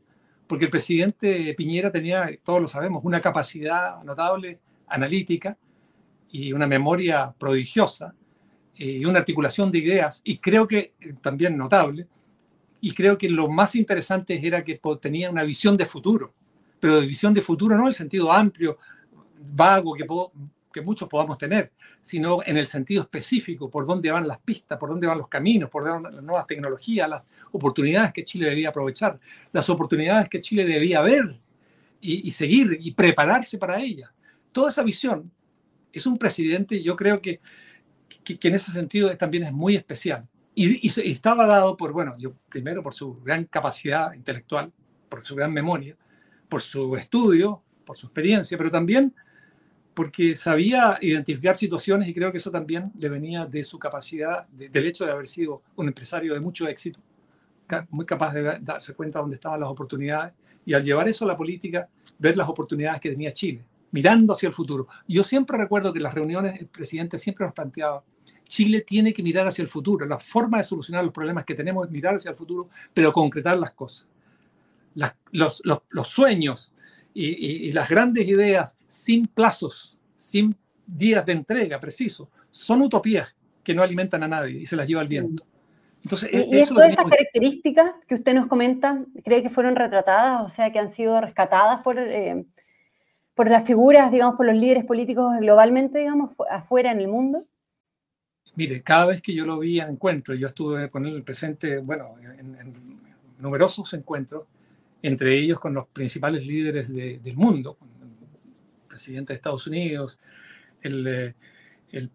porque 0.48 0.64
el 0.64 0.70
presidente 0.70 1.54
Piñera 1.54 1.92
tenía, 1.92 2.28
todos 2.42 2.60
lo 2.60 2.66
sabemos, 2.66 3.04
una 3.04 3.20
capacidad 3.20 4.02
notable 4.02 4.58
analítica 4.88 5.56
y 6.30 6.52
una 6.52 6.66
memoria 6.66 7.32
prodigiosa 7.38 8.12
eh, 8.76 8.84
y 8.84 9.04
una 9.04 9.20
articulación 9.20 9.70
de 9.70 9.78
ideas, 9.78 10.20
y 10.24 10.38
creo 10.38 10.66
que 10.66 10.94
eh, 11.00 11.14
también 11.20 11.56
notable, 11.56 12.08
y 12.80 12.92
creo 12.92 13.18
que 13.18 13.28
lo 13.28 13.48
más 13.48 13.74
interesante 13.74 14.40
era 14.46 14.62
que 14.62 14.80
tenía 15.00 15.30
una 15.30 15.42
visión 15.42 15.76
de 15.76 15.84
futuro, 15.84 16.32
pero 16.78 17.00
de 17.00 17.06
visión 17.06 17.34
de 17.34 17.42
futuro 17.42 17.76
no 17.76 17.82
en 17.82 17.88
el 17.88 17.94
sentido 17.94 18.32
amplio, 18.32 18.78
vago 19.54 19.94
que, 19.94 20.06
que 20.72 20.80
muchos 20.80 21.08
podamos 21.08 21.38
tener, 21.38 21.72
sino 22.00 22.40
en 22.44 22.56
el 22.56 22.66
sentido 22.66 23.02
específico, 23.02 23.68
por 23.68 23.86
dónde 23.86 24.10
van 24.10 24.28
las 24.28 24.38
pistas, 24.38 24.78
por 24.78 24.90
dónde 24.90 25.06
van 25.06 25.18
los 25.18 25.28
caminos, 25.28 25.70
por 25.70 25.84
dónde 25.84 26.02
van 26.04 26.14
las 26.16 26.24
nuevas 26.24 26.46
tecnologías, 26.46 27.08
las 27.08 27.22
oportunidades 27.52 28.12
que 28.12 28.24
Chile 28.24 28.48
debía 28.48 28.68
aprovechar, 28.68 29.18
las 29.52 29.68
oportunidades 29.68 30.28
que 30.28 30.40
Chile 30.40 30.64
debía 30.64 31.00
ver 31.02 31.38
y, 32.00 32.30
seguir 32.30 32.78
y 32.80 32.92
prepararse 32.92 33.58
para 33.58 33.80
ellas. 33.80 34.10
Toda 34.52 34.70
esa 34.70 34.82
visión 34.82 35.30
es 35.92 36.06
un 36.06 36.16
presidente, 36.16 36.82
yo 36.82 36.94
creo 36.94 37.20
que 37.20 37.40
que, 38.36 38.48
en 38.48 38.54
ese 38.54 38.72
sentido 38.72 39.14
también 39.16 39.44
es 39.44 39.52
muy 39.52 39.76
especial. 39.76 40.26
Y, 40.60 40.88
estaba 41.08 41.46
dado 41.46 41.76
por, 41.76 41.92
bueno, 41.92 42.16
primero 42.48 42.82
por 42.82 42.92
su 42.92 43.20
gran 43.22 43.44
capacidad 43.44 44.12
intelectual, 44.12 44.72
por 45.08 45.24
su 45.24 45.36
gran 45.36 45.52
memoria, 45.52 45.96
por 46.48 46.62
su 46.62 46.96
estudio, 46.96 47.62
por 47.84 47.96
su 47.96 48.06
experiencia, 48.06 48.58
pero 48.58 48.68
también 48.68 49.14
porque 49.94 50.34
sabía 50.34 50.98
identificar 51.00 51.56
situaciones 51.56 52.08
y 52.08 52.14
creo 52.14 52.32
que 52.32 52.38
eso 52.38 52.50
también 52.50 52.90
le 52.98 53.08
venía 53.08 53.46
de 53.46 53.62
su 53.62 53.78
capacidad, 53.78 54.48
del 54.48 54.86
hecho 54.86 55.06
de 55.06 55.12
haber 55.12 55.28
sido 55.28 55.62
un 55.76 55.86
empresario 55.86 56.34
de 56.34 56.40
mucho 56.40 56.66
éxito, 56.66 56.98
muy 57.90 58.04
capaz 58.04 58.34
de 58.34 58.58
darse 58.60 58.94
cuenta 58.94 59.20
de 59.20 59.22
dónde 59.22 59.36
estaban 59.36 59.60
las 59.60 59.68
oportunidades 59.68 60.34
y 60.66 60.74
al 60.74 60.82
llevar 60.82 61.06
eso 61.06 61.24
a 61.24 61.28
la 61.28 61.36
política, 61.36 61.88
ver 62.18 62.36
las 62.36 62.48
oportunidades 62.48 63.00
que 63.00 63.10
tenía 63.10 63.30
Chile, 63.30 63.64
mirando 63.92 64.32
hacia 64.32 64.48
el 64.48 64.54
futuro. 64.54 64.88
Yo 65.06 65.22
siempre 65.22 65.56
recuerdo 65.56 65.92
que 65.92 66.00
en 66.00 66.02
las 66.02 66.14
reuniones 66.14 66.60
el 66.60 66.66
presidente 66.66 67.16
siempre 67.16 67.46
nos 67.46 67.54
planteaba, 67.54 68.02
Chile 68.44 68.80
tiene 68.80 69.12
que 69.12 69.22
mirar 69.22 69.46
hacia 69.46 69.62
el 69.62 69.68
futuro. 69.68 70.06
La 70.06 70.18
forma 70.18 70.58
de 70.58 70.64
solucionar 70.64 71.04
los 71.04 71.12
problemas 71.12 71.44
que 71.44 71.54
tenemos 71.54 71.86
es 71.86 71.92
mirar 71.92 72.16
hacia 72.16 72.30
el 72.30 72.36
futuro, 72.36 72.68
pero 72.94 73.12
concretar 73.12 73.58
las 73.58 73.72
cosas. 73.72 74.08
los, 75.32 75.62
sueños 76.08 76.72
y, 77.14 77.70
las 77.72 77.88
grandes 77.88 78.26
ideas 78.26 78.76
sin 78.88 79.26
plazos, 79.26 79.98
sin 80.16 80.56
días 80.86 81.24
de 81.26 81.32
entrega 81.32 81.78
precisos, 81.78 82.28
son 82.50 82.82
utopías 82.82 83.36
que 83.62 83.74
no 83.74 83.82
alimentan 83.82 84.22
a 84.22 84.28
nadie 84.28 84.60
y 84.60 84.66
se 84.66 84.76
las 84.76 84.88
lleva 84.88 85.02
el 85.02 85.08
viento. 85.08 85.44
Entonces, 86.02 86.30
¿Y, 86.32 86.58
e, 86.58 86.66
todas 86.66 86.90
estas 86.90 87.10
características 87.10 87.90
que 88.06 88.14
usted 88.14 88.32
nos 88.34 88.46
comenta, 88.46 89.04
cree 89.24 89.42
que 89.42 89.50
fueron 89.50 89.76
retratadas, 89.76 90.46
o 90.46 90.48
sea, 90.48 90.72
que 90.72 90.78
han 90.78 90.88
sido 90.88 91.20
rescatadas 91.20 91.82
por, 91.82 91.98
eh, 91.98 92.46
por 93.34 93.50
las 93.50 93.66
figuras, 93.66 94.10
digamos, 94.10 94.36
por 94.36 94.46
los 94.46 94.54
líderes 94.54 94.84
políticos 94.84 95.36
globalmente, 95.38 95.98
digamos, 95.98 96.30
afuera 96.50 96.92
en 96.92 97.00
el 97.00 97.08
mundo? 97.08 97.42
Mire, 98.58 98.82
cada 98.82 99.06
vez 99.06 99.22
que 99.22 99.32
yo 99.32 99.46
lo 99.46 99.60
vi 99.60 99.78
en 99.78 99.90
encuentros, 99.90 100.36
yo 100.36 100.48
estuve 100.48 100.90
con 100.90 101.06
él 101.06 101.22
presente, 101.22 101.78
bueno, 101.78 102.16
en, 102.20 102.98
numerosos 103.38 103.94
encuentros, 103.94 104.46
entre 105.00 105.38
ellos 105.38 105.60
con 105.60 105.74
los 105.74 105.86
principales 105.86 106.44
líderes 106.44 106.88
del 106.88 107.36
mundo, 107.36 107.78
el 108.02 108.88
presidente 108.88 109.32
de 109.32 109.36
Estados 109.36 109.64
Unidos, 109.68 110.18
el, 110.82 111.06
eh, 111.06 111.34
el, 111.92 112.08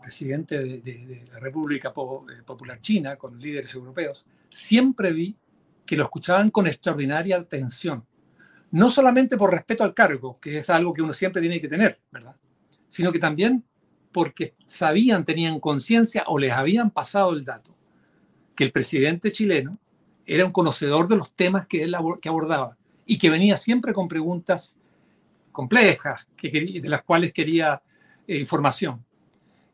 presidente 0.00 0.58
de, 0.58 1.22
la 1.34 1.38
República 1.38 1.90
eh, 1.90 2.42
Popular 2.46 2.80
China, 2.80 3.16
con 3.16 3.38
líderes 3.38 3.74
europeos, 3.74 4.24
siempre 4.48 5.12
vi 5.12 5.36
que 5.84 5.98
lo 5.98 6.04
escuchaban 6.04 6.48
con 6.48 6.66
extraordinaria 6.66 7.36
atención. 7.36 8.06
No 8.70 8.90
solamente 8.90 9.36
por 9.36 9.52
respeto 9.52 9.84
al 9.84 9.92
cargo, 9.92 10.40
que 10.40 10.56
es 10.56 10.70
algo 10.70 10.94
que 10.94 11.02
uno 11.02 11.12
siempre 11.12 11.42
tiene 11.42 11.60
que 11.60 11.68
tener, 11.68 12.00
¿verdad? 12.10 12.36
Sino 12.88 13.12
que 13.12 13.18
también 13.18 13.66
porque 14.12 14.54
sabían, 14.66 15.24
tenían 15.24 15.60
conciencia 15.60 16.24
o 16.26 16.38
les 16.38 16.52
habían 16.52 16.90
pasado 16.90 17.32
el 17.32 17.44
dato 17.44 17.74
que 18.54 18.64
el 18.64 18.72
presidente 18.72 19.32
chileno 19.32 19.78
era 20.26 20.44
un 20.44 20.52
conocedor 20.52 21.08
de 21.08 21.16
los 21.16 21.32
temas 21.32 21.66
que 21.66 21.82
él 21.82 21.94
abordaba 21.94 22.76
y 23.06 23.18
que 23.18 23.30
venía 23.30 23.56
siempre 23.56 23.92
con 23.92 24.06
preguntas 24.06 24.76
complejas 25.50 26.26
que, 26.36 26.80
de 26.80 26.88
las 26.88 27.02
cuales 27.02 27.32
quería 27.32 27.82
eh, 28.26 28.38
información. 28.38 29.04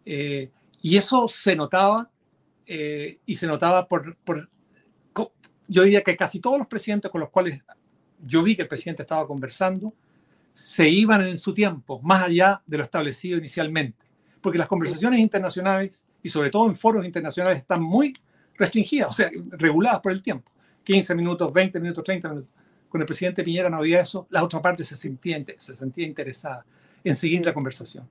Eh, 0.05 0.51
y 0.81 0.97
eso 0.97 1.27
se 1.29 1.57
notaba 1.57 2.11
eh, 2.67 3.19
y 3.27 3.35
se 3.35 3.47
notaba 3.47 3.87
por, 3.87 4.17
por, 4.19 4.49
yo 5.69 5.83
diría 5.83 6.03
que 6.03 6.17
casi 6.17 6.41
todos 6.41 6.59
los 6.59 6.69
presidentes 6.69 7.11
con 7.11 7.21
los 7.21 7.31
cuales 7.31 7.63
yo 8.25 8.43
vi 8.43 8.57
que 8.57 8.63
el 8.63 8.69
presidente 8.69 9.03
estaba 9.03 9.27
conversando 9.27 9.93
se 10.55 10.89
iban 10.89 11.27
en 11.27 11.37
su 11.37 11.53
tiempo, 11.53 12.01
más 12.03 12.23
allá 12.23 12.63
de 12.67 12.79
lo 12.79 12.85
establecido 12.85 13.37
inicialmente 13.37 14.07
porque 14.47 14.59
las 14.59 14.69
conversaciones 14.69 15.19
internacionales 15.19 16.05
y 16.23 16.29
sobre 16.29 16.51
todo 16.51 16.69
en 16.69 16.77
foros 16.77 17.05
internacionales 17.05 17.59
están 17.59 17.83
muy 17.83 18.13
restringidas, 18.57 19.09
o 19.09 19.13
sea, 19.13 19.29
reguladas 19.51 19.99
por 19.99 20.13
el 20.13 20.23
tiempo. 20.23 20.53
15 20.85 21.17
minutos, 21.17 21.53
20 21.53 21.81
minutos, 21.81 22.05
30 22.05 22.29
minutos. 22.29 22.51
Con 22.89 23.01
el 23.01 23.07
presidente 23.09 23.43
Piñera 23.43 23.69
no 23.69 23.79
había 23.79 24.01
eso, 24.01 24.29
la 24.31 24.45
otra 24.45 24.63
parte 24.63 24.85
se 24.85 24.95
sentía, 24.95 25.45
se 25.59 25.75
sentía 25.75 26.07
interesada 26.07 26.65
en 27.03 27.17
seguir 27.17 27.45
la 27.45 27.53
conversación. 27.53 28.09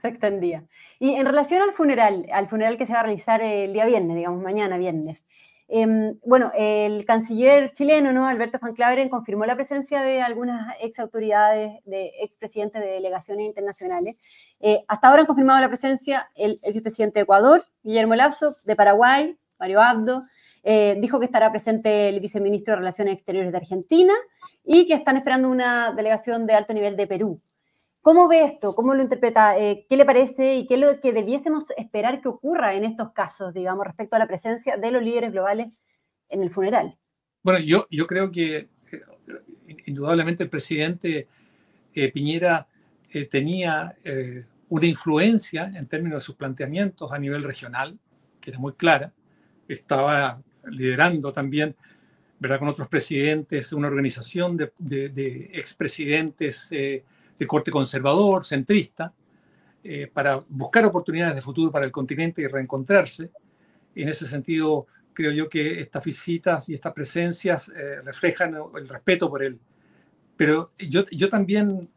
Se 0.00 0.08
extendía. 0.08 0.64
Y 0.98 1.10
en 1.10 1.26
relación 1.26 1.60
al 1.60 1.74
funeral, 1.74 2.24
al 2.32 2.48
funeral 2.48 2.78
que 2.78 2.86
se 2.86 2.94
va 2.94 3.00
a 3.00 3.02
realizar 3.02 3.42
el 3.42 3.74
día 3.74 3.84
viernes, 3.84 4.16
digamos, 4.16 4.42
mañana 4.42 4.78
viernes, 4.78 5.26
Em, 5.68 6.16
bueno, 6.24 6.52
el 6.56 7.04
canciller 7.04 7.72
chileno, 7.72 8.12
¿no? 8.12 8.26
Alberto 8.26 8.58
Van 8.60 8.74
Claveren, 8.74 9.08
confirmó 9.08 9.46
la 9.46 9.56
presencia 9.56 10.00
de 10.00 10.22
algunas 10.22 10.76
ex 10.80 10.98
autoridades, 11.00 11.82
de 11.84 12.12
expresidentes 12.20 12.80
de 12.80 12.88
delegaciones 12.88 13.46
internacionales. 13.46 14.16
Eh, 14.60 14.84
hasta 14.86 15.08
ahora 15.08 15.22
han 15.22 15.26
confirmado 15.26 15.60
la 15.60 15.68
presencia 15.68 16.30
el 16.36 16.60
expresidente 16.62 17.18
de 17.18 17.22
Ecuador, 17.24 17.66
Guillermo 17.82 18.14
Lazo, 18.14 18.54
de 18.64 18.76
Paraguay, 18.76 19.36
Mario 19.58 19.80
Abdo, 19.82 20.22
eh, 20.62 20.96
dijo 21.00 21.18
que 21.18 21.26
estará 21.26 21.50
presente 21.50 22.08
el 22.08 22.20
viceministro 22.20 22.72
de 22.72 22.78
Relaciones 22.78 23.14
Exteriores 23.14 23.50
de 23.50 23.58
Argentina 23.58 24.14
y 24.64 24.86
que 24.86 24.94
están 24.94 25.16
esperando 25.16 25.48
una 25.48 25.92
delegación 25.92 26.46
de 26.46 26.54
alto 26.54 26.74
nivel 26.74 26.96
de 26.96 27.06
Perú. 27.06 27.40
¿Cómo 28.06 28.28
ve 28.28 28.44
esto? 28.44 28.72
¿Cómo 28.72 28.94
lo 28.94 29.02
interpreta? 29.02 29.58
Eh, 29.58 29.84
¿Qué 29.90 29.96
le 29.96 30.04
parece 30.04 30.54
y 30.54 30.66
qué 30.68 30.74
es 30.74 30.80
lo 30.80 31.00
que 31.00 31.12
debiésemos 31.12 31.64
esperar 31.76 32.20
que 32.20 32.28
ocurra 32.28 32.72
en 32.74 32.84
estos 32.84 33.10
casos, 33.10 33.52
digamos, 33.52 33.84
respecto 33.84 34.14
a 34.14 34.20
la 34.20 34.28
presencia 34.28 34.76
de 34.76 34.92
los 34.92 35.02
líderes 35.02 35.32
globales 35.32 35.80
en 36.28 36.40
el 36.40 36.52
funeral? 36.52 36.96
Bueno, 37.42 37.58
yo, 37.58 37.88
yo 37.90 38.06
creo 38.06 38.30
que 38.30 38.58
eh, 38.58 38.68
indudablemente 39.86 40.44
el 40.44 40.48
presidente 40.48 41.26
eh, 41.92 42.12
Piñera 42.12 42.68
tenía 43.28 43.96
una 44.68 44.86
influencia 44.86 45.72
en 45.74 45.88
términos 45.88 46.18
de 46.18 46.26
sus 46.26 46.36
planteamientos 46.36 47.10
a 47.10 47.18
nivel 47.18 47.42
regional, 47.42 47.98
que 48.40 48.50
era 48.50 48.60
muy 48.60 48.74
clara. 48.74 49.12
Estaba 49.66 50.40
liderando 50.64 51.32
también, 51.32 51.74
¿verdad?, 52.38 52.60
con 52.60 52.68
otros 52.68 52.86
presidentes, 52.86 53.72
una 53.72 53.88
organización 53.88 54.56
de, 54.56 54.72
de, 54.78 55.08
de 55.08 55.50
expresidentes 55.54 56.70
de 57.38 57.46
corte 57.46 57.70
conservador, 57.70 58.44
centrista, 58.44 59.12
eh, 59.82 60.10
para 60.12 60.42
buscar 60.48 60.84
oportunidades 60.84 61.36
de 61.36 61.42
futuro 61.42 61.70
para 61.70 61.84
el 61.84 61.92
continente 61.92 62.42
y 62.42 62.46
reencontrarse. 62.46 63.30
En 63.94 64.08
ese 64.08 64.26
sentido, 64.26 64.86
creo 65.12 65.30
yo 65.30 65.48
que 65.48 65.80
estas 65.80 66.04
visitas 66.04 66.68
y 66.68 66.74
estas 66.74 66.92
presencias 66.92 67.68
eh, 67.68 68.00
reflejan 68.02 68.56
el 68.76 68.88
respeto 68.88 69.28
por 69.30 69.42
él. 69.42 69.58
Pero 70.36 70.72
yo, 70.78 71.04
yo 71.10 71.28
también 71.28 71.88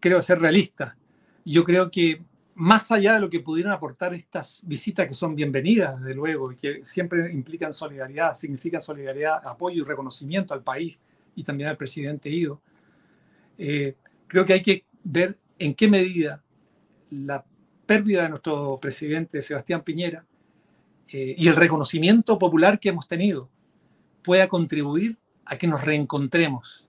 creo 0.00 0.22
ser 0.22 0.40
realista. 0.40 0.96
Yo 1.44 1.64
creo 1.64 1.90
que 1.90 2.22
más 2.54 2.90
allá 2.90 3.14
de 3.14 3.20
lo 3.20 3.30
que 3.30 3.40
pudieran 3.40 3.72
aportar 3.72 4.14
estas 4.14 4.62
visitas, 4.66 5.06
que 5.06 5.14
son 5.14 5.36
bienvenidas, 5.36 6.00
desde 6.00 6.14
luego, 6.14 6.50
y 6.50 6.56
que 6.56 6.84
siempre 6.84 7.32
implican 7.32 7.72
solidaridad, 7.72 8.34
significan 8.34 8.82
solidaridad, 8.82 9.40
apoyo 9.46 9.82
y 9.82 9.86
reconocimiento 9.86 10.54
al 10.54 10.62
país 10.62 10.98
y 11.36 11.44
también 11.44 11.68
al 11.68 11.76
presidente 11.76 12.28
Ido, 12.28 12.60
eh, 13.56 13.94
creo 14.28 14.46
que 14.46 14.52
hay 14.52 14.62
que 14.62 14.84
ver 15.02 15.38
en 15.58 15.74
qué 15.74 15.88
medida 15.88 16.44
la 17.10 17.44
pérdida 17.86 18.22
de 18.22 18.28
nuestro 18.28 18.78
presidente 18.78 19.42
Sebastián 19.42 19.82
Piñera 19.82 20.24
eh, 21.08 21.34
y 21.36 21.48
el 21.48 21.56
reconocimiento 21.56 22.38
popular 22.38 22.78
que 22.78 22.90
hemos 22.90 23.08
tenido 23.08 23.50
pueda 24.22 24.46
contribuir 24.46 25.18
a 25.46 25.56
que 25.56 25.66
nos 25.66 25.82
reencontremos 25.82 26.86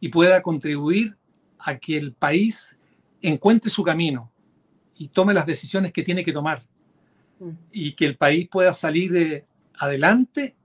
y 0.00 0.08
pueda 0.08 0.40
contribuir 0.42 1.18
a 1.58 1.76
que 1.76 1.98
el 1.98 2.14
país 2.14 2.78
encuentre 3.20 3.70
su 3.70 3.84
camino 3.84 4.32
y 4.96 5.08
tome 5.08 5.34
las 5.34 5.46
decisiones 5.46 5.92
que 5.92 6.02
tiene 6.02 6.24
que 6.24 6.32
tomar 6.32 6.62
mm. 7.38 7.50
y 7.72 7.92
que 7.92 8.06
el 8.06 8.16
país 8.16 8.48
pueda 8.48 8.72
salir 8.72 9.14
eh, 9.14 9.44
adelante 9.74 10.56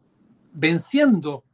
venciendo 0.53 1.44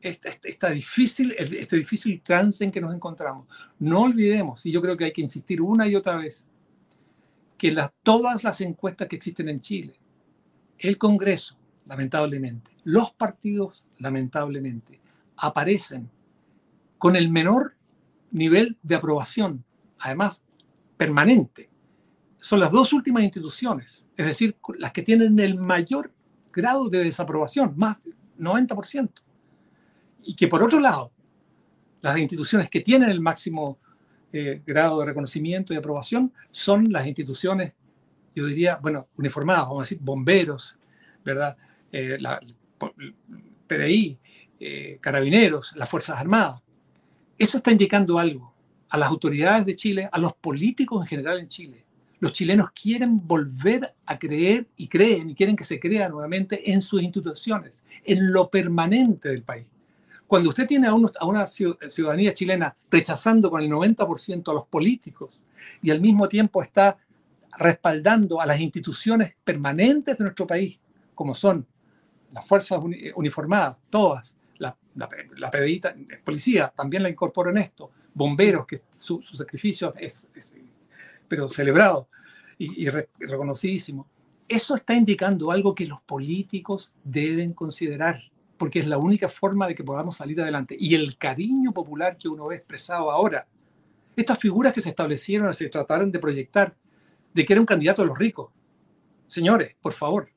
esta, 0.00 0.70
difícil, 0.70 1.34
este 1.38 1.76
difícil 1.76 2.20
trance 2.22 2.64
en 2.64 2.70
que 2.70 2.80
nos 2.80 2.94
encontramos. 2.94 3.46
No 3.78 4.02
olvidemos, 4.02 4.64
y 4.66 4.70
yo 4.70 4.80
creo 4.80 4.96
que 4.96 5.06
hay 5.06 5.12
que 5.12 5.22
insistir 5.22 5.60
una 5.60 5.86
y 5.88 5.96
otra 5.96 6.16
vez, 6.16 6.46
que 7.56 7.76
todas 8.02 8.44
las 8.44 8.60
encuestas 8.60 9.08
que 9.08 9.16
existen 9.16 9.48
en 9.48 9.60
Chile, 9.60 9.94
el 10.78 10.96
Congreso, 10.96 11.58
lamentablemente, 11.86 12.70
los 12.84 13.12
partidos, 13.12 13.84
lamentablemente, 13.98 15.00
aparecen 15.36 16.08
con 16.98 17.16
el 17.16 17.30
menor 17.30 17.74
nivel 18.30 18.78
de 18.82 18.94
aprobación, 18.94 19.64
además 19.98 20.44
permanente. 20.96 21.70
Son 22.40 22.60
las 22.60 22.70
dos 22.70 22.92
últimas 22.92 23.24
instituciones, 23.24 24.06
es 24.16 24.26
decir, 24.26 24.56
las 24.78 24.92
que 24.92 25.02
tienen 25.02 25.38
el 25.40 25.58
mayor 25.58 26.12
grado 26.52 26.88
de 26.88 27.04
desaprobación, 27.04 27.74
más 27.76 28.04
del 28.04 28.14
90%. 28.38 29.10
Y 30.28 30.34
que 30.34 30.46
por 30.46 30.62
otro 30.62 30.78
lado, 30.78 31.10
las 32.02 32.18
instituciones 32.18 32.68
que 32.68 32.82
tienen 32.82 33.08
el 33.08 33.22
máximo 33.22 33.78
eh, 34.30 34.60
grado 34.66 35.00
de 35.00 35.06
reconocimiento 35.06 35.72
y 35.72 35.76
aprobación 35.78 36.34
son 36.50 36.92
las 36.92 37.06
instituciones, 37.06 37.72
yo 38.34 38.44
diría, 38.44 38.76
bueno, 38.76 39.08
uniformadas, 39.16 39.62
vamos 39.62 39.80
a 39.80 39.84
decir, 39.84 39.98
bomberos, 40.02 40.76
¿verdad? 41.24 41.56
Eh, 41.90 42.18
la, 42.20 42.38
PDI, 43.66 44.18
eh, 44.60 44.98
carabineros, 45.00 45.74
las 45.76 45.88
Fuerzas 45.88 46.18
Armadas. 46.18 46.62
Eso 47.38 47.56
está 47.56 47.70
indicando 47.70 48.18
algo 48.18 48.52
a 48.90 48.98
las 48.98 49.08
autoridades 49.08 49.64
de 49.64 49.76
Chile, 49.76 50.10
a 50.12 50.18
los 50.18 50.34
políticos 50.34 51.00
en 51.00 51.08
general 51.08 51.38
en 51.38 51.48
Chile. 51.48 51.86
Los 52.20 52.34
chilenos 52.34 52.70
quieren 52.72 53.26
volver 53.26 53.94
a 54.04 54.18
creer 54.18 54.68
y 54.76 54.88
creen 54.88 55.30
y 55.30 55.34
quieren 55.34 55.56
que 55.56 55.64
se 55.64 55.80
crea 55.80 56.10
nuevamente 56.10 56.70
en 56.70 56.82
sus 56.82 57.00
instituciones, 57.02 57.82
en 58.04 58.30
lo 58.30 58.50
permanente 58.50 59.30
del 59.30 59.42
país. 59.42 59.64
Cuando 60.28 60.50
usted 60.50 60.66
tiene 60.66 60.88
a, 60.88 60.90
a 60.90 61.26
una 61.26 61.46
ciudadanía 61.46 62.34
chilena 62.34 62.76
rechazando 62.90 63.50
con 63.50 63.62
el 63.62 63.70
90% 63.70 64.50
a 64.50 64.54
los 64.54 64.66
políticos 64.66 65.40
y 65.82 65.90
al 65.90 66.02
mismo 66.02 66.28
tiempo 66.28 66.62
está 66.62 66.98
respaldando 67.58 68.38
a 68.38 68.44
las 68.44 68.60
instituciones 68.60 69.34
permanentes 69.42 70.18
de 70.18 70.24
nuestro 70.24 70.46
país, 70.46 70.78
como 71.14 71.34
son 71.34 71.66
las 72.30 72.46
fuerzas 72.46 72.78
uniformadas, 73.14 73.78
todas, 73.88 74.36
la, 74.58 74.76
la, 74.96 75.08
la 75.38 75.50
policía, 76.22 76.72
también 76.76 77.02
la 77.02 77.08
incorporo 77.08 77.50
en 77.50 77.56
esto, 77.56 77.90
bomberos, 78.12 78.66
que 78.66 78.78
su, 78.92 79.22
sacrificio 79.22 79.94
es, 79.96 80.28
pero 81.26 81.48
celebrado 81.48 82.06
y, 82.58 82.84
y 82.84 82.90
reconocidísimo. 82.90 84.06
Eso 84.46 84.76
está 84.76 84.92
indicando 84.92 85.50
algo 85.50 85.74
que 85.74 85.86
los 85.86 86.02
políticos 86.02 86.92
deben 87.02 87.54
considerar 87.54 88.20
porque 88.58 88.80
es 88.80 88.86
la 88.86 88.98
única 88.98 89.28
forma 89.28 89.66
de 89.68 89.74
que 89.74 89.84
podamos 89.84 90.16
salir 90.16 90.40
adelante. 90.40 90.76
Y 90.78 90.94
el 90.94 91.16
cariño 91.16 91.72
popular 91.72 92.18
que 92.18 92.28
uno 92.28 92.48
ve 92.48 92.56
expresado 92.56 93.10
ahora, 93.10 93.46
estas 94.16 94.38
figuras 94.38 94.74
que 94.74 94.80
se 94.80 94.90
establecieron, 94.90 95.54
se 95.54 95.68
trataron 95.68 96.10
de 96.10 96.18
proyectar, 96.18 96.74
de 97.32 97.44
que 97.44 97.52
era 97.52 97.60
un 97.60 97.66
candidato 97.66 98.02
de 98.02 98.08
los 98.08 98.18
ricos. 98.18 98.50
Señores, 99.28 99.76
por 99.80 99.92
favor, 99.92 100.30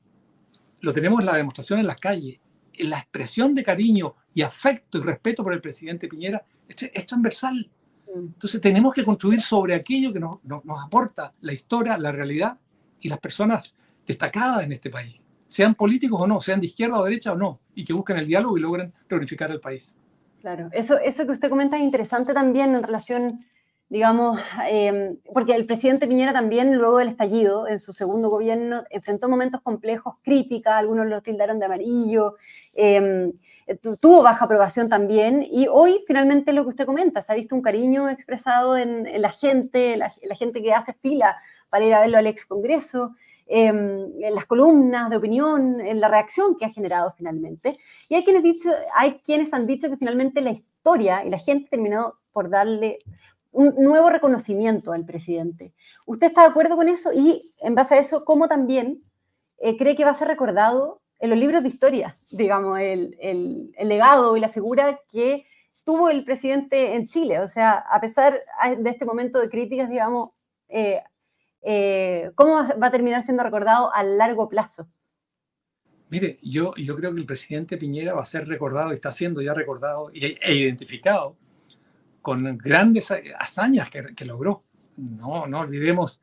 lo 0.80 0.92
tenemos 0.92 1.24
la 1.24 1.36
demostración 1.36 1.80
en 1.80 1.86
las 1.86 1.98
calles. 1.98 2.38
La 2.78 2.98
expresión 2.98 3.54
de 3.54 3.64
cariño 3.64 4.14
y 4.34 4.42
afecto 4.42 4.98
y 4.98 5.02
respeto 5.02 5.42
por 5.42 5.52
el 5.52 5.60
presidente 5.60 6.08
Piñera 6.08 6.44
es, 6.68 7.06
transversal. 7.06 7.68
Mm. 8.06 8.18
Entonces 8.18 8.60
tenemos 8.60 8.94
que 8.94 9.04
construir 9.04 9.42
sobre 9.42 9.74
aquello 9.74 10.12
que 10.12 10.20
nos 10.20 10.82
aporta 10.82 11.34
la 11.40 11.52
historia, 11.52 11.98
la 11.98 12.12
realidad 12.12 12.58
y 13.00 13.08
las 13.08 13.18
personas 13.18 13.74
destacadas 14.06 14.62
en 14.62 14.72
este 14.72 14.90
país 14.90 15.21
sean 15.52 15.74
políticos 15.74 16.18
o 16.18 16.26
no, 16.26 16.40
sean 16.40 16.60
de 16.60 16.66
izquierda 16.66 16.98
o 16.98 17.04
derecha 17.04 17.32
o 17.32 17.36
no, 17.36 17.60
y 17.74 17.84
que 17.84 17.92
busquen 17.92 18.16
el 18.16 18.26
diálogo 18.26 18.56
y 18.56 18.60
logren 18.62 18.94
reunificar 19.06 19.50
el 19.50 19.60
país. 19.60 19.94
Claro, 20.40 20.70
eso, 20.72 20.98
eso 20.98 21.26
que 21.26 21.32
usted 21.32 21.50
comenta 21.50 21.76
es 21.76 21.82
interesante 21.82 22.32
también 22.32 22.74
en 22.74 22.82
relación, 22.82 23.36
digamos, 23.90 24.40
em, 24.70 25.18
porque 25.34 25.54
el 25.54 25.66
presidente 25.66 26.06
Piñera 26.06 26.32
también, 26.32 26.74
luego 26.74 26.96
del 26.96 27.08
estallido, 27.08 27.68
en 27.68 27.78
su 27.78 27.92
segundo 27.92 28.30
gobierno, 28.30 28.84
enfrentó 28.88 29.28
momentos 29.28 29.60
complejos, 29.60 30.14
crítica, 30.22 30.78
algunos 30.78 31.06
lo 31.06 31.20
tildaron 31.20 31.58
de 31.58 31.66
amarillo, 31.66 32.36
em, 32.72 33.32
tuvo 34.00 34.22
baja 34.22 34.46
aprobación 34.46 34.88
también, 34.88 35.46
y 35.46 35.66
hoy 35.70 36.02
finalmente 36.06 36.54
lo 36.54 36.62
que 36.62 36.70
usted 36.70 36.86
comenta, 36.86 37.20
se 37.20 37.30
ha 37.30 37.36
visto 37.36 37.54
un 37.54 37.62
cariño 37.62 38.08
expresado 38.08 38.78
en, 38.78 39.06
la 39.20 39.30
gente, 39.30 39.98
la, 39.98 40.10
la 40.22 40.34
gente 40.34 40.62
que 40.62 40.72
hace 40.72 40.94
fila 40.94 41.36
para 41.68 41.84
ir 41.84 41.92
a 41.92 42.00
verlo 42.00 42.16
al 42.16 42.26
ex 42.26 42.46
Congreso. 42.46 43.14
Em, 43.54 44.10
en 44.22 44.34
las 44.34 44.46
columnas 44.46 45.10
de 45.10 45.16
opinión, 45.18 45.78
en 45.82 46.00
la 46.00 46.08
reacción 46.08 46.56
que 46.56 46.64
ha 46.64 46.70
generado 46.70 47.12
finalmente. 47.18 47.76
Y 48.08 48.14
hay 48.14 48.24
quienes, 48.24 48.42
dicho, 48.42 48.70
hay 48.96 49.20
quienes 49.26 49.52
han 49.52 49.66
dicho 49.66 49.90
que 49.90 49.98
finalmente 49.98 50.40
la 50.40 50.52
historia 50.52 51.22
y 51.22 51.28
la 51.28 51.36
gente 51.36 51.68
terminó 51.68 52.14
por 52.32 52.48
darle 52.48 53.00
un 53.50 53.74
nuevo 53.74 54.08
reconocimiento 54.08 54.92
al 54.92 55.04
presidente. 55.04 55.74
¿Usted 56.06 56.28
está 56.28 56.44
de 56.44 56.48
acuerdo 56.48 56.76
con 56.76 56.88
eso? 56.88 57.12
Y 57.12 57.52
en 57.58 57.74
base 57.74 57.96
a 57.96 57.98
eso, 57.98 58.24
¿cómo 58.24 58.48
también 58.48 59.02
eh, 59.58 59.76
cree 59.76 59.96
que 59.96 60.06
va 60.06 60.12
a 60.12 60.14
ser 60.14 60.28
recordado 60.28 61.02
en 61.18 61.28
los 61.28 61.38
libros 61.38 61.62
de 61.62 61.68
historia, 61.68 62.16
digamos, 62.30 62.80
el, 62.80 63.18
el, 63.20 63.74
el 63.76 63.86
legado 63.86 64.34
y 64.34 64.40
la 64.40 64.48
figura 64.48 64.98
que 65.10 65.44
tuvo 65.84 66.08
el 66.08 66.24
presidente 66.24 66.94
en 66.94 67.04
Chile? 67.04 67.40
O 67.40 67.48
sea, 67.48 67.72
a 67.72 68.00
pesar 68.00 68.40
de 68.78 68.88
este 68.88 69.04
momento 69.04 69.40
de 69.40 69.50
críticas, 69.50 69.90
digamos, 69.90 70.30
eh, 70.70 71.02
eh, 71.62 72.30
¿cómo 72.34 72.54
va 72.54 72.86
a 72.86 72.90
terminar 72.90 73.22
siendo 73.22 73.44
recordado 73.44 73.94
a 73.94 74.02
largo 74.02 74.48
plazo? 74.48 74.88
Mire, 76.10 76.38
yo, 76.42 76.74
yo 76.76 76.94
creo 76.96 77.14
que 77.14 77.20
el 77.20 77.26
presidente 77.26 77.78
Piñera 77.78 78.12
va 78.12 78.22
a 78.22 78.26
ser 78.26 78.46
recordado 78.46 78.92
está 78.92 79.10
siendo 79.12 79.40
ya 79.40 79.54
recordado 79.54 80.10
e, 80.12 80.36
identificado 80.54 81.36
con 82.20 82.58
grandes 82.58 83.10
hazañas 83.38 83.88
que, 83.88 84.24
logró. 84.24 84.64
No, 84.96 85.46
no 85.46 85.60
olvidemos 85.60 86.20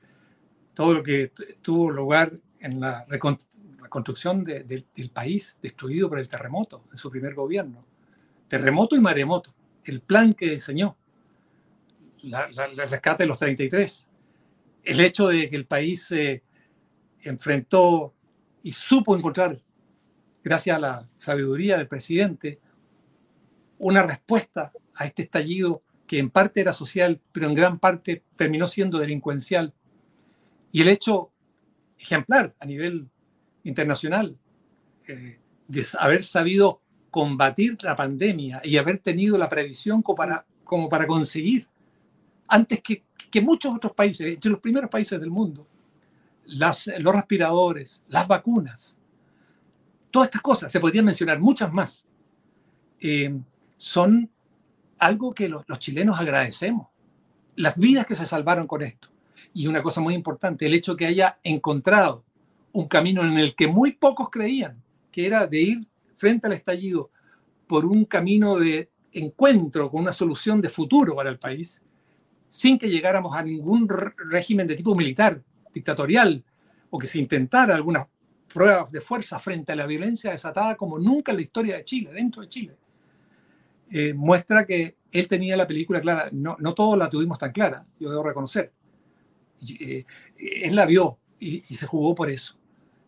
todo 0.74 0.94
lo 0.94 1.04
que 1.04 1.32
tuvo 1.62 1.90
lugar 1.90 2.32
en 2.60 2.80
la 2.80 3.06
reconstrucción 3.10 4.44
del 4.44 5.12
país 5.12 5.58
destruido 5.62 6.08
por 6.08 6.20
el 6.20 6.28
terremoto 6.28 6.84
en 6.92 6.98
su 6.98 7.10
primer 7.10 7.34
gobierno. 7.34 7.84
Terremoto 8.48 8.96
y 8.96 9.02
maremoto, 9.02 9.54
el 9.84 10.02
plan 10.02 10.34
que 10.34 10.52
diseñó, 10.52 10.96
el 12.24 12.90
rescate 12.90 13.24
de 13.24 13.28
los 13.28 13.40
33, 13.40 14.09
el 14.90 15.02
hecho 15.02 15.28
de 15.28 15.52
que 15.52 15.56
el 15.56 15.68
país 15.68 16.08
se 16.08 16.42
enfrentó 17.22 18.16
y 18.64 18.72
supo 18.72 19.16
encontrar, 19.16 19.62
gracias 20.44 20.78
a 20.78 20.80
la 20.80 21.10
sabiduría 21.16 21.78
del 21.78 21.88
presidente, 21.88 22.60
una 23.78 24.02
respuesta 24.02 24.72
a 24.96 25.06
este 25.06 25.22
estallido 25.22 25.84
que 26.08 26.18
en 26.18 26.32
parte 26.32 26.62
era 26.62 26.74
social, 26.74 27.22
pero 27.32 27.46
en 27.46 27.54
gran 27.54 27.78
parte 27.78 28.24
terminó 28.36 28.68
siendo 28.68 28.98
delincuencial. 28.98 29.76
Y 30.72 30.82
el 30.82 30.88
hecho 30.88 31.32
ejemplar 32.00 32.56
a 32.60 32.66
nivel 32.66 33.08
internacional 33.64 34.40
eh, 35.08 35.38
de 35.68 35.86
haber 36.00 36.24
sabido 36.24 36.82
combatir 37.12 37.78
la 37.84 37.96
pandemia 37.96 38.60
y 38.64 38.78
haber 38.78 38.98
tenido 38.98 39.38
la 39.38 39.50
previsión 39.50 40.02
como 40.02 40.16
para, 40.16 40.48
como 40.64 40.90
para 40.90 41.06
conseguir, 41.06 41.68
antes 42.48 42.82
que 42.82 43.04
que 43.30 43.42
muchos 43.42 43.76
otros 43.76 43.94
países, 43.94 44.34
entre 44.34 44.52
los 44.52 44.60
primeros 44.60 44.90
países 44.90 45.20
del 45.20 45.30
mundo, 45.30 45.68
los 46.46 47.14
respiradores, 47.14 48.04
las 48.08 48.28
vacunas, 48.28 48.98
todas 50.12 50.28
estas 50.28 50.42
cosas, 50.42 50.72
se 50.72 50.80
podrían 50.80 51.06
mencionar 51.06 51.40
muchas 51.40 51.72
más, 51.72 52.08
eh, 53.00 53.40
son 53.78 54.30
algo 54.98 55.34
que 55.34 55.48
los, 55.48 55.64
los 55.68 55.80
chilenos 55.80 56.20
agradecemos. 56.20 56.88
Las 57.56 57.78
vidas 57.78 58.06
que 58.06 58.16
se 58.16 58.26
salvaron 58.26 58.68
con 58.68 58.82
esto. 58.82 59.10
Y 59.54 59.68
una 59.68 59.82
cosa 59.82 60.02
muy 60.02 60.14
importante, 60.14 60.66
el 60.66 60.74
hecho 60.74 60.96
que 60.96 61.06
haya 61.06 61.40
encontrado 61.44 62.24
un 62.72 62.88
camino 62.88 63.24
en 63.24 63.38
el 63.38 63.56
que 63.56 63.68
muy 63.68 63.94
pocos 63.94 64.30
creían, 64.30 64.82
que 65.12 65.26
era 65.26 65.48
de 65.48 65.62
ir 65.62 65.78
frente 66.16 66.48
al 66.48 66.54
estallido 66.54 67.10
por 67.68 67.86
un 67.86 68.06
camino 68.06 68.58
de 68.58 68.90
encuentro 69.14 69.90
con 69.90 70.02
una 70.02 70.14
solución 70.14 70.62
de 70.62 70.70
futuro 70.70 71.16
para 71.16 71.30
el 71.30 71.40
país, 71.40 71.82
sin 72.50 72.80
que 72.80 72.90
llegáramos 72.90 73.36
a 73.36 73.44
ningún 73.44 73.88
régimen 74.30 74.68
de 74.68 74.76
tipo 74.76 74.96
militar, 74.96 75.42
dictatorial, 75.74 76.44
o 76.90 76.98
que 76.98 77.08
se 77.08 77.20
intentara 77.20 77.76
algunas 77.76 78.08
pruebas 78.52 78.92
de 78.92 79.00
fuerza 79.00 79.40
frente 79.40 79.72
a 79.72 79.76
la 79.76 79.86
violencia 79.86 80.32
desatada 80.32 80.76
como 80.76 80.98
nunca 80.98 81.32
en 81.32 81.38
la 81.38 81.44
historia 81.44 81.78
de 81.78 81.86
Chile, 81.86 82.12
dentro 82.12 82.42
de 82.42 82.48
Chile. 82.48 82.76
Eh, 83.92 84.14
muestra 84.14 84.66
que 84.66 84.98
él 85.12 85.28
tenía 85.28 85.56
la 85.56 85.68
película 85.68 86.02
clara. 86.02 86.30
No, 86.32 86.58
no 86.60 86.74
todos 86.74 86.98
la 86.98 87.10
tuvimos 87.10 87.38
tan 87.38 87.52
clara, 87.52 87.86
yo 88.00 88.10
debo 88.10 88.24
reconocer. 88.24 88.72
Eh, 89.80 90.04
él 90.38 90.76
la 90.76 90.86
vio 90.86 91.18
y, 91.40 91.62
se 91.76 91.86
jugó 91.86 92.16
por 92.16 92.30
eso. 92.30 92.56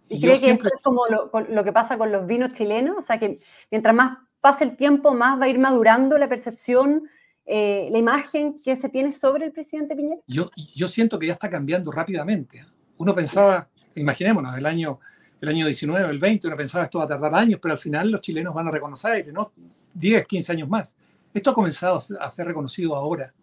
¿Y, 0.10 0.21
cree 0.21 0.39
que 0.39 0.51
esto 0.51 0.67
es 0.67 0.82
como 0.84 1.06
lo, 1.08 1.32
lo, 1.49 1.63
que 1.63 1.71
pasa 1.71 1.97
con 1.97 2.12
los 2.12 2.27
vinos 2.27 2.54
chilenos? 2.54 2.97
O 2.97 3.01
sea, 3.01 3.17
que 3.17 3.38
mientras 3.71 3.95
más 3.95 4.17
pase 4.41 4.63
el 4.65 4.75
tiempo, 4.75 5.13
más 5.13 5.39
va 5.39 5.45
a 5.45 5.49
ir 5.49 5.60
madurando 5.60 6.17
la 6.17 6.27
percepción 6.27 7.08
eh, 7.45 7.89
la 7.91 7.97
imagen 7.97 8.58
que 8.63 8.75
se 8.75 8.89
tiene 8.89 9.12
sobre 9.12 9.45
el 9.45 9.51
presidente 9.51 9.95
Piñera? 9.95 10.21
Yo, 10.27 10.49
yo 10.75 10.88
siento 10.88 11.17
que 11.19 11.27
ya 11.27 11.34
está 11.34 11.49
cambiando 11.49 11.91
rápidamente. 11.91 12.65
Uno 12.97 13.15
pensaba, 13.15 13.67
imaginémonos, 13.95 14.58
el 14.58 14.65
año, 14.65 14.99
el 15.39 15.49
año 15.49 15.65
19 15.65 16.10
el 16.10 16.19
20, 16.19 16.47
uno 16.47 16.58
pensaba 16.58 16.86
esto 16.86 16.99
va 16.99 17.06
a 17.06 17.08
tardar 17.08 17.34
años, 17.36 17.60
pero 17.62 17.73
al 17.73 17.77
final 17.77 18.12
los 18.12 18.21
chilenos 18.21 18.54
van 18.54 18.67
a 18.67 18.71
reconocer, 18.71 19.32
¿no? 19.34 19.51
10, 19.93 20.25
15 20.25 20.51
años 20.51 20.69
más. 20.69 20.95
Esto 21.34 21.51
ha 21.51 21.54
comenzado 21.54 21.97
a 21.97 22.30
ser 22.30 22.47
reconocido 22.47 22.95
ahora. 22.95 23.34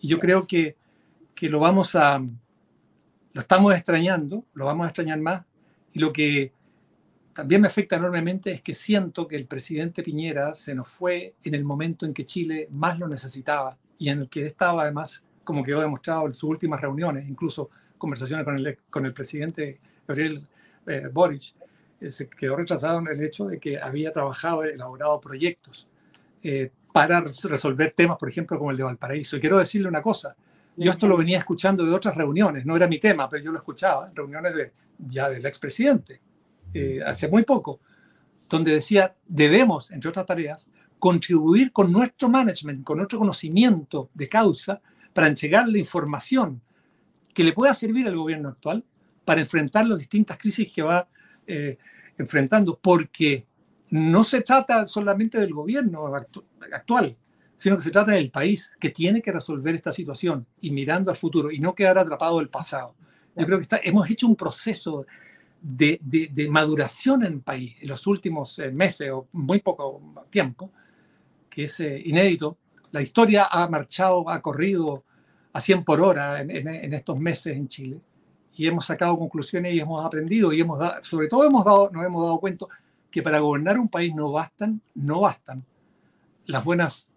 Y 0.00 0.08
yo 0.08 0.18
creo 0.18 0.46
que, 0.46 0.76
que 1.34 1.48
lo 1.48 1.60
vamos 1.60 1.94
a, 1.94 2.18
lo 2.18 3.40
estamos 3.40 3.74
extrañando, 3.74 4.44
lo 4.54 4.66
vamos 4.66 4.84
a 4.84 4.88
extrañar 4.88 5.20
más, 5.20 5.44
y 5.92 5.98
lo 5.98 6.12
que 6.12 6.52
también 7.32 7.60
me 7.60 7.68
afecta 7.68 7.96
enormemente 7.96 8.52
es 8.52 8.62
que 8.62 8.74
siento 8.74 9.26
que 9.26 9.36
el 9.36 9.46
presidente 9.46 10.02
Piñera 10.02 10.54
se 10.54 10.74
nos 10.74 10.88
fue 10.88 11.34
en 11.42 11.54
el 11.54 11.64
momento 11.64 12.04
en 12.04 12.12
que 12.12 12.24
Chile 12.24 12.68
más 12.70 12.98
lo 12.98 13.08
necesitaba 13.08 13.78
y 13.98 14.08
en 14.10 14.20
el 14.20 14.28
que 14.28 14.46
estaba 14.46 14.82
además, 14.82 15.24
como 15.44 15.62
quedó 15.62 15.80
demostrado 15.80 16.26
en 16.26 16.34
sus 16.34 16.50
últimas 16.50 16.80
reuniones, 16.80 17.28
incluso 17.28 17.70
conversaciones 17.96 18.44
con 18.44 18.56
el, 18.56 18.78
con 18.90 19.06
el 19.06 19.12
presidente 19.12 19.80
Gabriel 20.06 20.46
eh, 20.86 21.08
Boric, 21.12 21.54
eh, 22.00 22.10
se 22.10 22.28
quedó 22.28 22.56
rechazado 22.56 22.98
en 22.98 23.08
el 23.08 23.22
hecho 23.22 23.46
de 23.46 23.58
que 23.58 23.80
había 23.80 24.12
trabajado, 24.12 24.64
elaborado 24.64 25.20
proyectos 25.20 25.86
eh, 26.42 26.70
para 26.92 27.20
resolver 27.20 27.92
temas, 27.92 28.18
por 28.18 28.28
ejemplo, 28.28 28.58
como 28.58 28.70
el 28.72 28.76
de 28.76 28.82
Valparaíso. 28.82 29.36
Y 29.36 29.40
quiero 29.40 29.58
decirle 29.58 29.88
una 29.88 30.02
cosa, 30.02 30.34
yo 30.76 30.90
esto 30.90 31.06
lo 31.06 31.16
venía 31.16 31.38
escuchando 31.38 31.84
de 31.84 31.92
otras 31.94 32.16
reuniones, 32.16 32.66
no 32.66 32.76
era 32.76 32.86
mi 32.86 32.98
tema, 32.98 33.28
pero 33.28 33.44
yo 33.44 33.52
lo 33.52 33.58
escuchaba, 33.58 34.08
en 34.08 34.16
reuniones 34.16 34.54
de, 34.54 34.72
ya 34.98 35.30
del 35.30 35.46
expresidente, 35.46 36.20
eh, 36.74 37.00
hace 37.04 37.28
muy 37.28 37.42
poco, 37.42 37.80
donde 38.48 38.72
decía, 38.72 39.14
debemos, 39.26 39.90
entre 39.90 40.10
otras 40.10 40.26
tareas, 40.26 40.70
contribuir 40.98 41.72
con 41.72 41.90
nuestro 41.90 42.28
management, 42.28 42.84
con 42.84 42.98
nuestro 42.98 43.18
conocimiento 43.18 44.10
de 44.14 44.28
causa, 44.28 44.80
para 45.12 45.26
entregar 45.26 45.68
la 45.68 45.78
información 45.78 46.62
que 47.34 47.44
le 47.44 47.52
pueda 47.52 47.74
servir 47.74 48.06
al 48.06 48.16
gobierno 48.16 48.48
actual 48.48 48.84
para 49.24 49.40
enfrentar 49.40 49.86
las 49.86 49.98
distintas 49.98 50.38
crisis 50.38 50.70
que 50.72 50.82
va 50.82 51.08
eh, 51.46 51.78
enfrentando, 52.18 52.78
porque 52.80 53.46
no 53.90 54.24
se 54.24 54.40
trata 54.40 54.86
solamente 54.86 55.38
del 55.38 55.52
gobierno 55.52 56.12
actual, 56.72 57.16
sino 57.56 57.76
que 57.76 57.82
se 57.82 57.90
trata 57.90 58.12
del 58.12 58.30
país 58.30 58.72
que 58.80 58.90
tiene 58.90 59.22
que 59.22 59.32
resolver 59.32 59.74
esta 59.74 59.92
situación 59.92 60.46
y 60.60 60.70
mirando 60.70 61.10
al 61.10 61.16
futuro 61.16 61.50
y 61.50 61.58
no 61.58 61.74
quedar 61.74 61.98
atrapado 61.98 62.38
del 62.38 62.48
pasado. 62.48 62.94
Yo 63.36 63.46
creo 63.46 63.60
que 63.60 63.66
hemos 63.84 64.10
hecho 64.10 64.26
un 64.26 64.36
proceso 64.36 65.06
de, 65.62 66.48
maduración 66.50 67.24
en 67.24 67.34
el 67.34 67.40
país 67.40 67.76
en 67.80 67.88
los 67.88 68.06
últimos 68.06 68.58
eh, 68.58 68.72
meses 68.72 69.10
o 69.10 69.28
muy 69.32 69.60
poco 69.60 70.24
tiempo, 70.28 70.70
que 71.48 71.64
es 71.64 71.80
eh, 71.80 72.02
inédito. 72.04 72.58
La 72.90 73.00
historia 73.00 73.46
ha 73.50 73.68
marchado, 73.68 74.28
ha 74.28 74.42
corrido 74.42 75.04
a 75.52 75.60
100 75.60 75.84
por 75.84 76.00
hora 76.00 76.40
en, 76.40 76.50
en, 76.50 76.92
estos 76.92 77.18
meses 77.18 77.56
en 77.56 77.68
Chile 77.68 78.00
y 78.56 78.66
hemos 78.66 78.84
sacado 78.84 79.16
conclusiones 79.16 79.74
y 79.74 79.80
hemos 79.80 80.04
aprendido 80.04 80.52
y 80.52 80.60
hemos 80.60 80.78
dado, 80.78 81.02
sobre 81.04 81.28
todo 81.28 81.44
hemos 81.44 81.64
dado, 81.64 81.90
nos 81.90 82.04
hemos 82.04 82.22
dado 82.22 82.38
cuenta 82.38 82.66
que 83.10 83.22
para 83.22 83.38
gobernar 83.38 83.78
un 83.78 83.88
país 83.88 84.14
no 84.14 84.32
bastan, 84.32 84.80
no 84.94 85.20
bastan 85.20 85.64
las 86.46 86.64
buenas, 86.64 87.08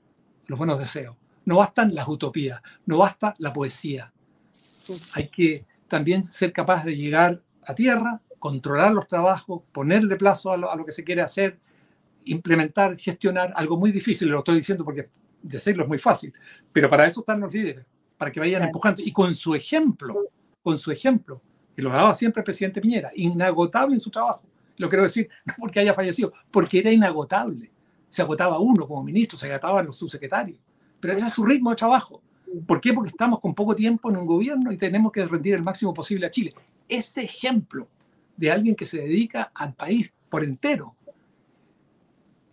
los 0.48 0.58
buenos 0.58 0.78
deseos, 0.78 1.16
no 1.46 1.58
bastan 1.58 1.96
las 1.96 2.08
utopías, 2.08 2.62
no 2.86 2.98
basta 2.98 3.34
la 3.40 3.52
poesía. 3.52 4.14
Hay 5.14 5.30
que 5.30 5.66
también 5.88 6.26
ser 6.26 6.54
capaz 6.54 6.84
de 6.86 6.96
llegar 6.96 7.42
a 7.66 7.74
tierra, 7.74 8.22
controlar 8.46 8.92
los 8.92 9.08
trabajos, 9.08 9.64
ponerle 9.72 10.18
plazo 10.18 10.52
a 10.52 10.58
lo, 10.58 10.86
que 10.86 10.92
se 10.92 11.04
quiere 11.04 11.24
hacer, 11.24 11.58
implementar, 12.26 12.96
gestionar, 12.96 13.52
algo 13.56 13.76
muy 13.76 13.92
difícil, 13.92 14.30
lo 14.30 14.38
estoy 14.38 14.58
diciendo 14.58 14.86
porque 14.86 15.10
decirlo 15.42 15.82
es 15.82 15.90
muy 15.90 15.98
fácil, 15.98 16.32
pero 16.72 16.88
para 16.88 17.08
eso 17.08 17.22
están 17.22 17.40
los 17.40 17.52
líderes, 17.52 17.88
para 18.16 18.32
que 18.32 18.40
vayan 18.40 18.62
empujando 18.62 19.02
y 19.02 19.12
con 19.12 19.34
su 19.34 19.56
ejemplo, 19.56 20.30
con 20.62 20.78
su 20.78 20.92
ejemplo, 20.92 21.42
que 21.76 21.82
lo 21.82 21.90
daba 21.90 22.14
siempre 22.14 22.42
el 22.42 22.44
presidente 22.44 22.82
Piñera, 22.82 23.10
inagotable 23.16 23.96
en 23.96 24.00
su 24.00 24.12
trabajo. 24.12 24.44
Lo 24.78 24.90
quiero 24.90 25.02
decir, 25.02 25.28
no 25.46 25.56
porque 25.58 25.80
haya 25.80 25.96
fallecido, 25.96 26.32
porque 26.52 26.78
era 26.78 26.92
inagotable. 26.92 27.72
Se 28.10 28.22
agotaba 28.22 28.60
uno 28.60 28.88
como 28.88 29.04
ministro, 29.04 29.40
se 29.40 29.52
agotaban 29.52 29.88
los 29.88 29.98
subsecretarios, 29.98 30.60
pero 31.00 31.18
era 31.18 31.32
su 31.32 31.44
ritmo 31.44 31.72
de 31.72 31.78
trabajo. 31.78 32.22
¿Por 32.68 32.80
qué? 32.80 32.94
Porque 32.94 33.10
estamos 33.10 33.40
con 33.40 33.56
poco 33.56 33.76
tiempo 33.76 34.12
en 34.12 34.18
un 34.18 34.28
gobierno 34.28 34.72
y 34.72 34.78
tenemos 34.78 35.12
que 35.12 35.26
rendir 35.26 35.56
el 35.56 35.64
máximo 35.64 35.96
posible 35.96 36.28
a 36.28 36.30
Chile. 36.30 36.54
Ese 36.88 37.24
ejemplo 37.24 37.88
de 38.38 38.52
alguien 38.52 38.76
que 38.76 38.86
se 38.86 39.00
dedica 39.00 39.52
al 39.54 39.74
país 39.74 40.14
por 40.30 40.44
entero, 40.44 40.96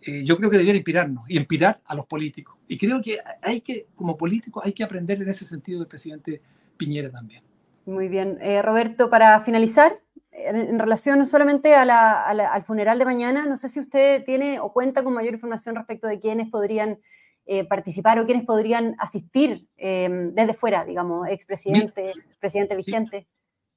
eh, 0.01 0.23
yo 0.23 0.37
creo 0.37 0.49
que 0.49 0.57
debería 0.57 0.75
inspirarnos 0.75 1.23
y 1.29 1.37
inspirar 1.37 1.81
a 1.85 1.95
los 1.95 2.05
políticos. 2.05 2.57
Y 2.67 2.77
creo 2.77 3.01
que 3.01 3.19
hay 3.41 3.61
que, 3.61 3.87
como 3.95 4.17
políticos, 4.17 4.63
hay 4.65 4.73
que 4.73 4.83
aprender 4.83 5.21
en 5.21 5.29
ese 5.29 5.45
sentido 5.45 5.79
del 5.79 5.87
presidente 5.87 6.41
Piñera 6.77 7.09
también. 7.09 7.43
Muy 7.85 8.07
bien. 8.09 8.37
Eh, 8.41 8.61
Roberto, 8.61 9.09
para 9.09 9.41
finalizar, 9.41 9.99
en, 10.31 10.79
relación 10.79 11.19
no 11.19 11.25
solamente 11.25 11.75
al 11.75 12.63
funeral 12.63 12.99
de 12.99 13.05
mañana, 13.05 13.45
no 13.45 13.57
sé 13.57 13.69
si 13.69 13.79
usted 13.79 14.23
tiene 14.25 14.59
o 14.59 14.73
cuenta 14.73 15.03
con 15.03 15.13
mayor 15.13 15.33
información 15.33 15.75
respecto 15.75 16.07
de 16.07 16.19
quiénes 16.19 16.49
podrían 16.49 16.99
eh, 17.45 17.65
participar 17.65 18.19
o 18.19 18.25
quiénes 18.25 18.45
podrían 18.45 18.95
asistir 18.99 19.67
em, 19.77 20.33
desde 20.33 20.53
fuera, 20.53 20.85
digamos, 20.85 21.27
expresidente, 21.27 22.13
presidente 22.39 22.75
vigente. 22.75 23.27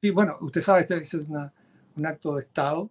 Sí, 0.01 0.11
bueno, 0.11 0.37
usted 0.41 0.61
sabe, 0.61 0.87
es 0.89 1.15
un 1.97 2.07
acto 2.07 2.35
de 2.37 2.43
Estado. 2.43 2.91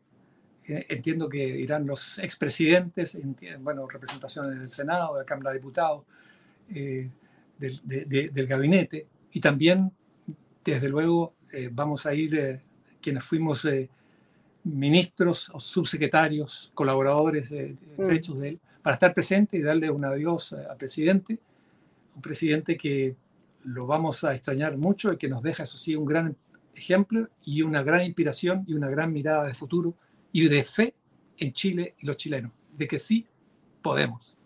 Eh, 0.67 0.85
entiendo 0.89 1.29
que 1.29 1.45
irán 1.45 1.85
los 1.85 2.17
expresidentes, 2.19 3.17
bueno, 3.59 3.87
representaciones 3.87 4.59
del 4.59 4.71
Senado, 4.71 5.13
de 5.13 5.21
la 5.21 5.25
Cámara 5.25 5.51
de 5.51 5.57
Diputados, 5.57 6.03
eh, 6.73 7.09
del, 7.57 7.81
del, 7.83 8.47
gabinete, 8.47 9.07
y 9.31 9.39
también, 9.39 9.91
desde 10.63 10.89
luego, 10.89 11.35
vamos 11.71 12.05
a 12.05 12.13
ir 12.13 12.61
quienes 13.01 13.23
fuimos 13.23 13.65
ministros 14.65 15.49
o 15.53 15.59
subsecretarios, 15.59 16.71
colaboradores 16.73 17.51
mm. 17.51 18.01
estrechos 18.01 18.39
de 18.39 18.49
él, 18.49 18.59
para 18.81 18.95
estar 18.95 19.13
presente 19.13 19.57
y 19.57 19.61
darle 19.61 19.89
un 19.89 20.03
adiós 20.03 20.53
al 20.53 20.77
presidente, 20.77 21.39
un 22.15 22.21
presidente 22.21 22.77
que 22.77 23.15
lo 23.63 23.87
vamos 23.87 24.23
a 24.23 24.33
extrañar 24.33 24.77
mucho 24.77 25.13
y 25.13 25.17
que 25.17 25.27
nos 25.27 25.41
deja, 25.41 25.63
eso 25.63 25.77
sí, 25.77 25.95
un 25.95 26.05
gran 26.05 26.35
ejemplo 26.75 27.29
y 27.43 27.61
una 27.61 27.83
gran 27.83 28.03
inspiración 28.03 28.63
y 28.67 28.73
una 28.73 28.89
gran 28.89 29.11
mirada 29.11 29.45
de 29.45 29.53
futuro 29.53 29.95
y 30.31 30.47
de 30.47 30.63
fe 30.63 30.93
en 31.38 31.53
Chile 31.53 31.95
y 31.99 32.05
los 32.05 32.17
chilenos, 32.17 32.51
de 32.71 32.88
que 32.88 32.97
sí 32.97 33.27
podemos. 33.81 34.38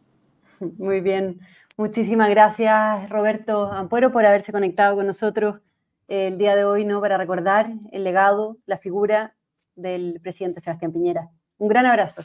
Muy 0.60 1.02
bien. 1.02 1.39
Muchísimas 1.78 2.30
gracias, 2.30 3.10
Roberto 3.10 3.72
Ampuero, 3.72 4.12
por 4.12 4.26
haberse 4.26 4.52
conectado 4.52 4.96
con 4.96 5.08
nosotros 5.08 5.62
el 6.08 6.38
día 6.38 6.56
de 6.56 6.65
hoy, 6.65 6.84
¿no? 6.84 7.00
Para 7.00 7.18
recordar 7.18 7.72
el 7.92 8.04
legado, 8.04 8.58
la 8.65 8.78
figura 8.78 9.36
del 9.76 10.20
presidente 10.22 10.60
Sebastián 10.60 10.92
Piñera. 10.92 11.30
Un 11.58 11.70
gran 11.70 11.86
abrazo. 11.86 12.22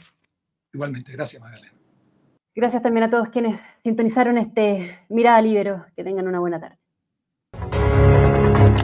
Igualmente, 0.73 1.11
gracias, 1.13 1.41
Magdalena. 1.41 1.73
Gracias 2.53 2.81
también 2.81 3.03
a 3.03 3.09
todos 3.09 3.29
quienes 3.29 3.59
sintonizaron 3.83 4.37
este 4.37 4.99
Mirada 5.09 5.41
Libero. 5.41 5.85
Que 5.95 6.03
tengan 6.03 6.27
una 6.27 6.39
buena 6.39 6.59
tarde. 6.59 6.77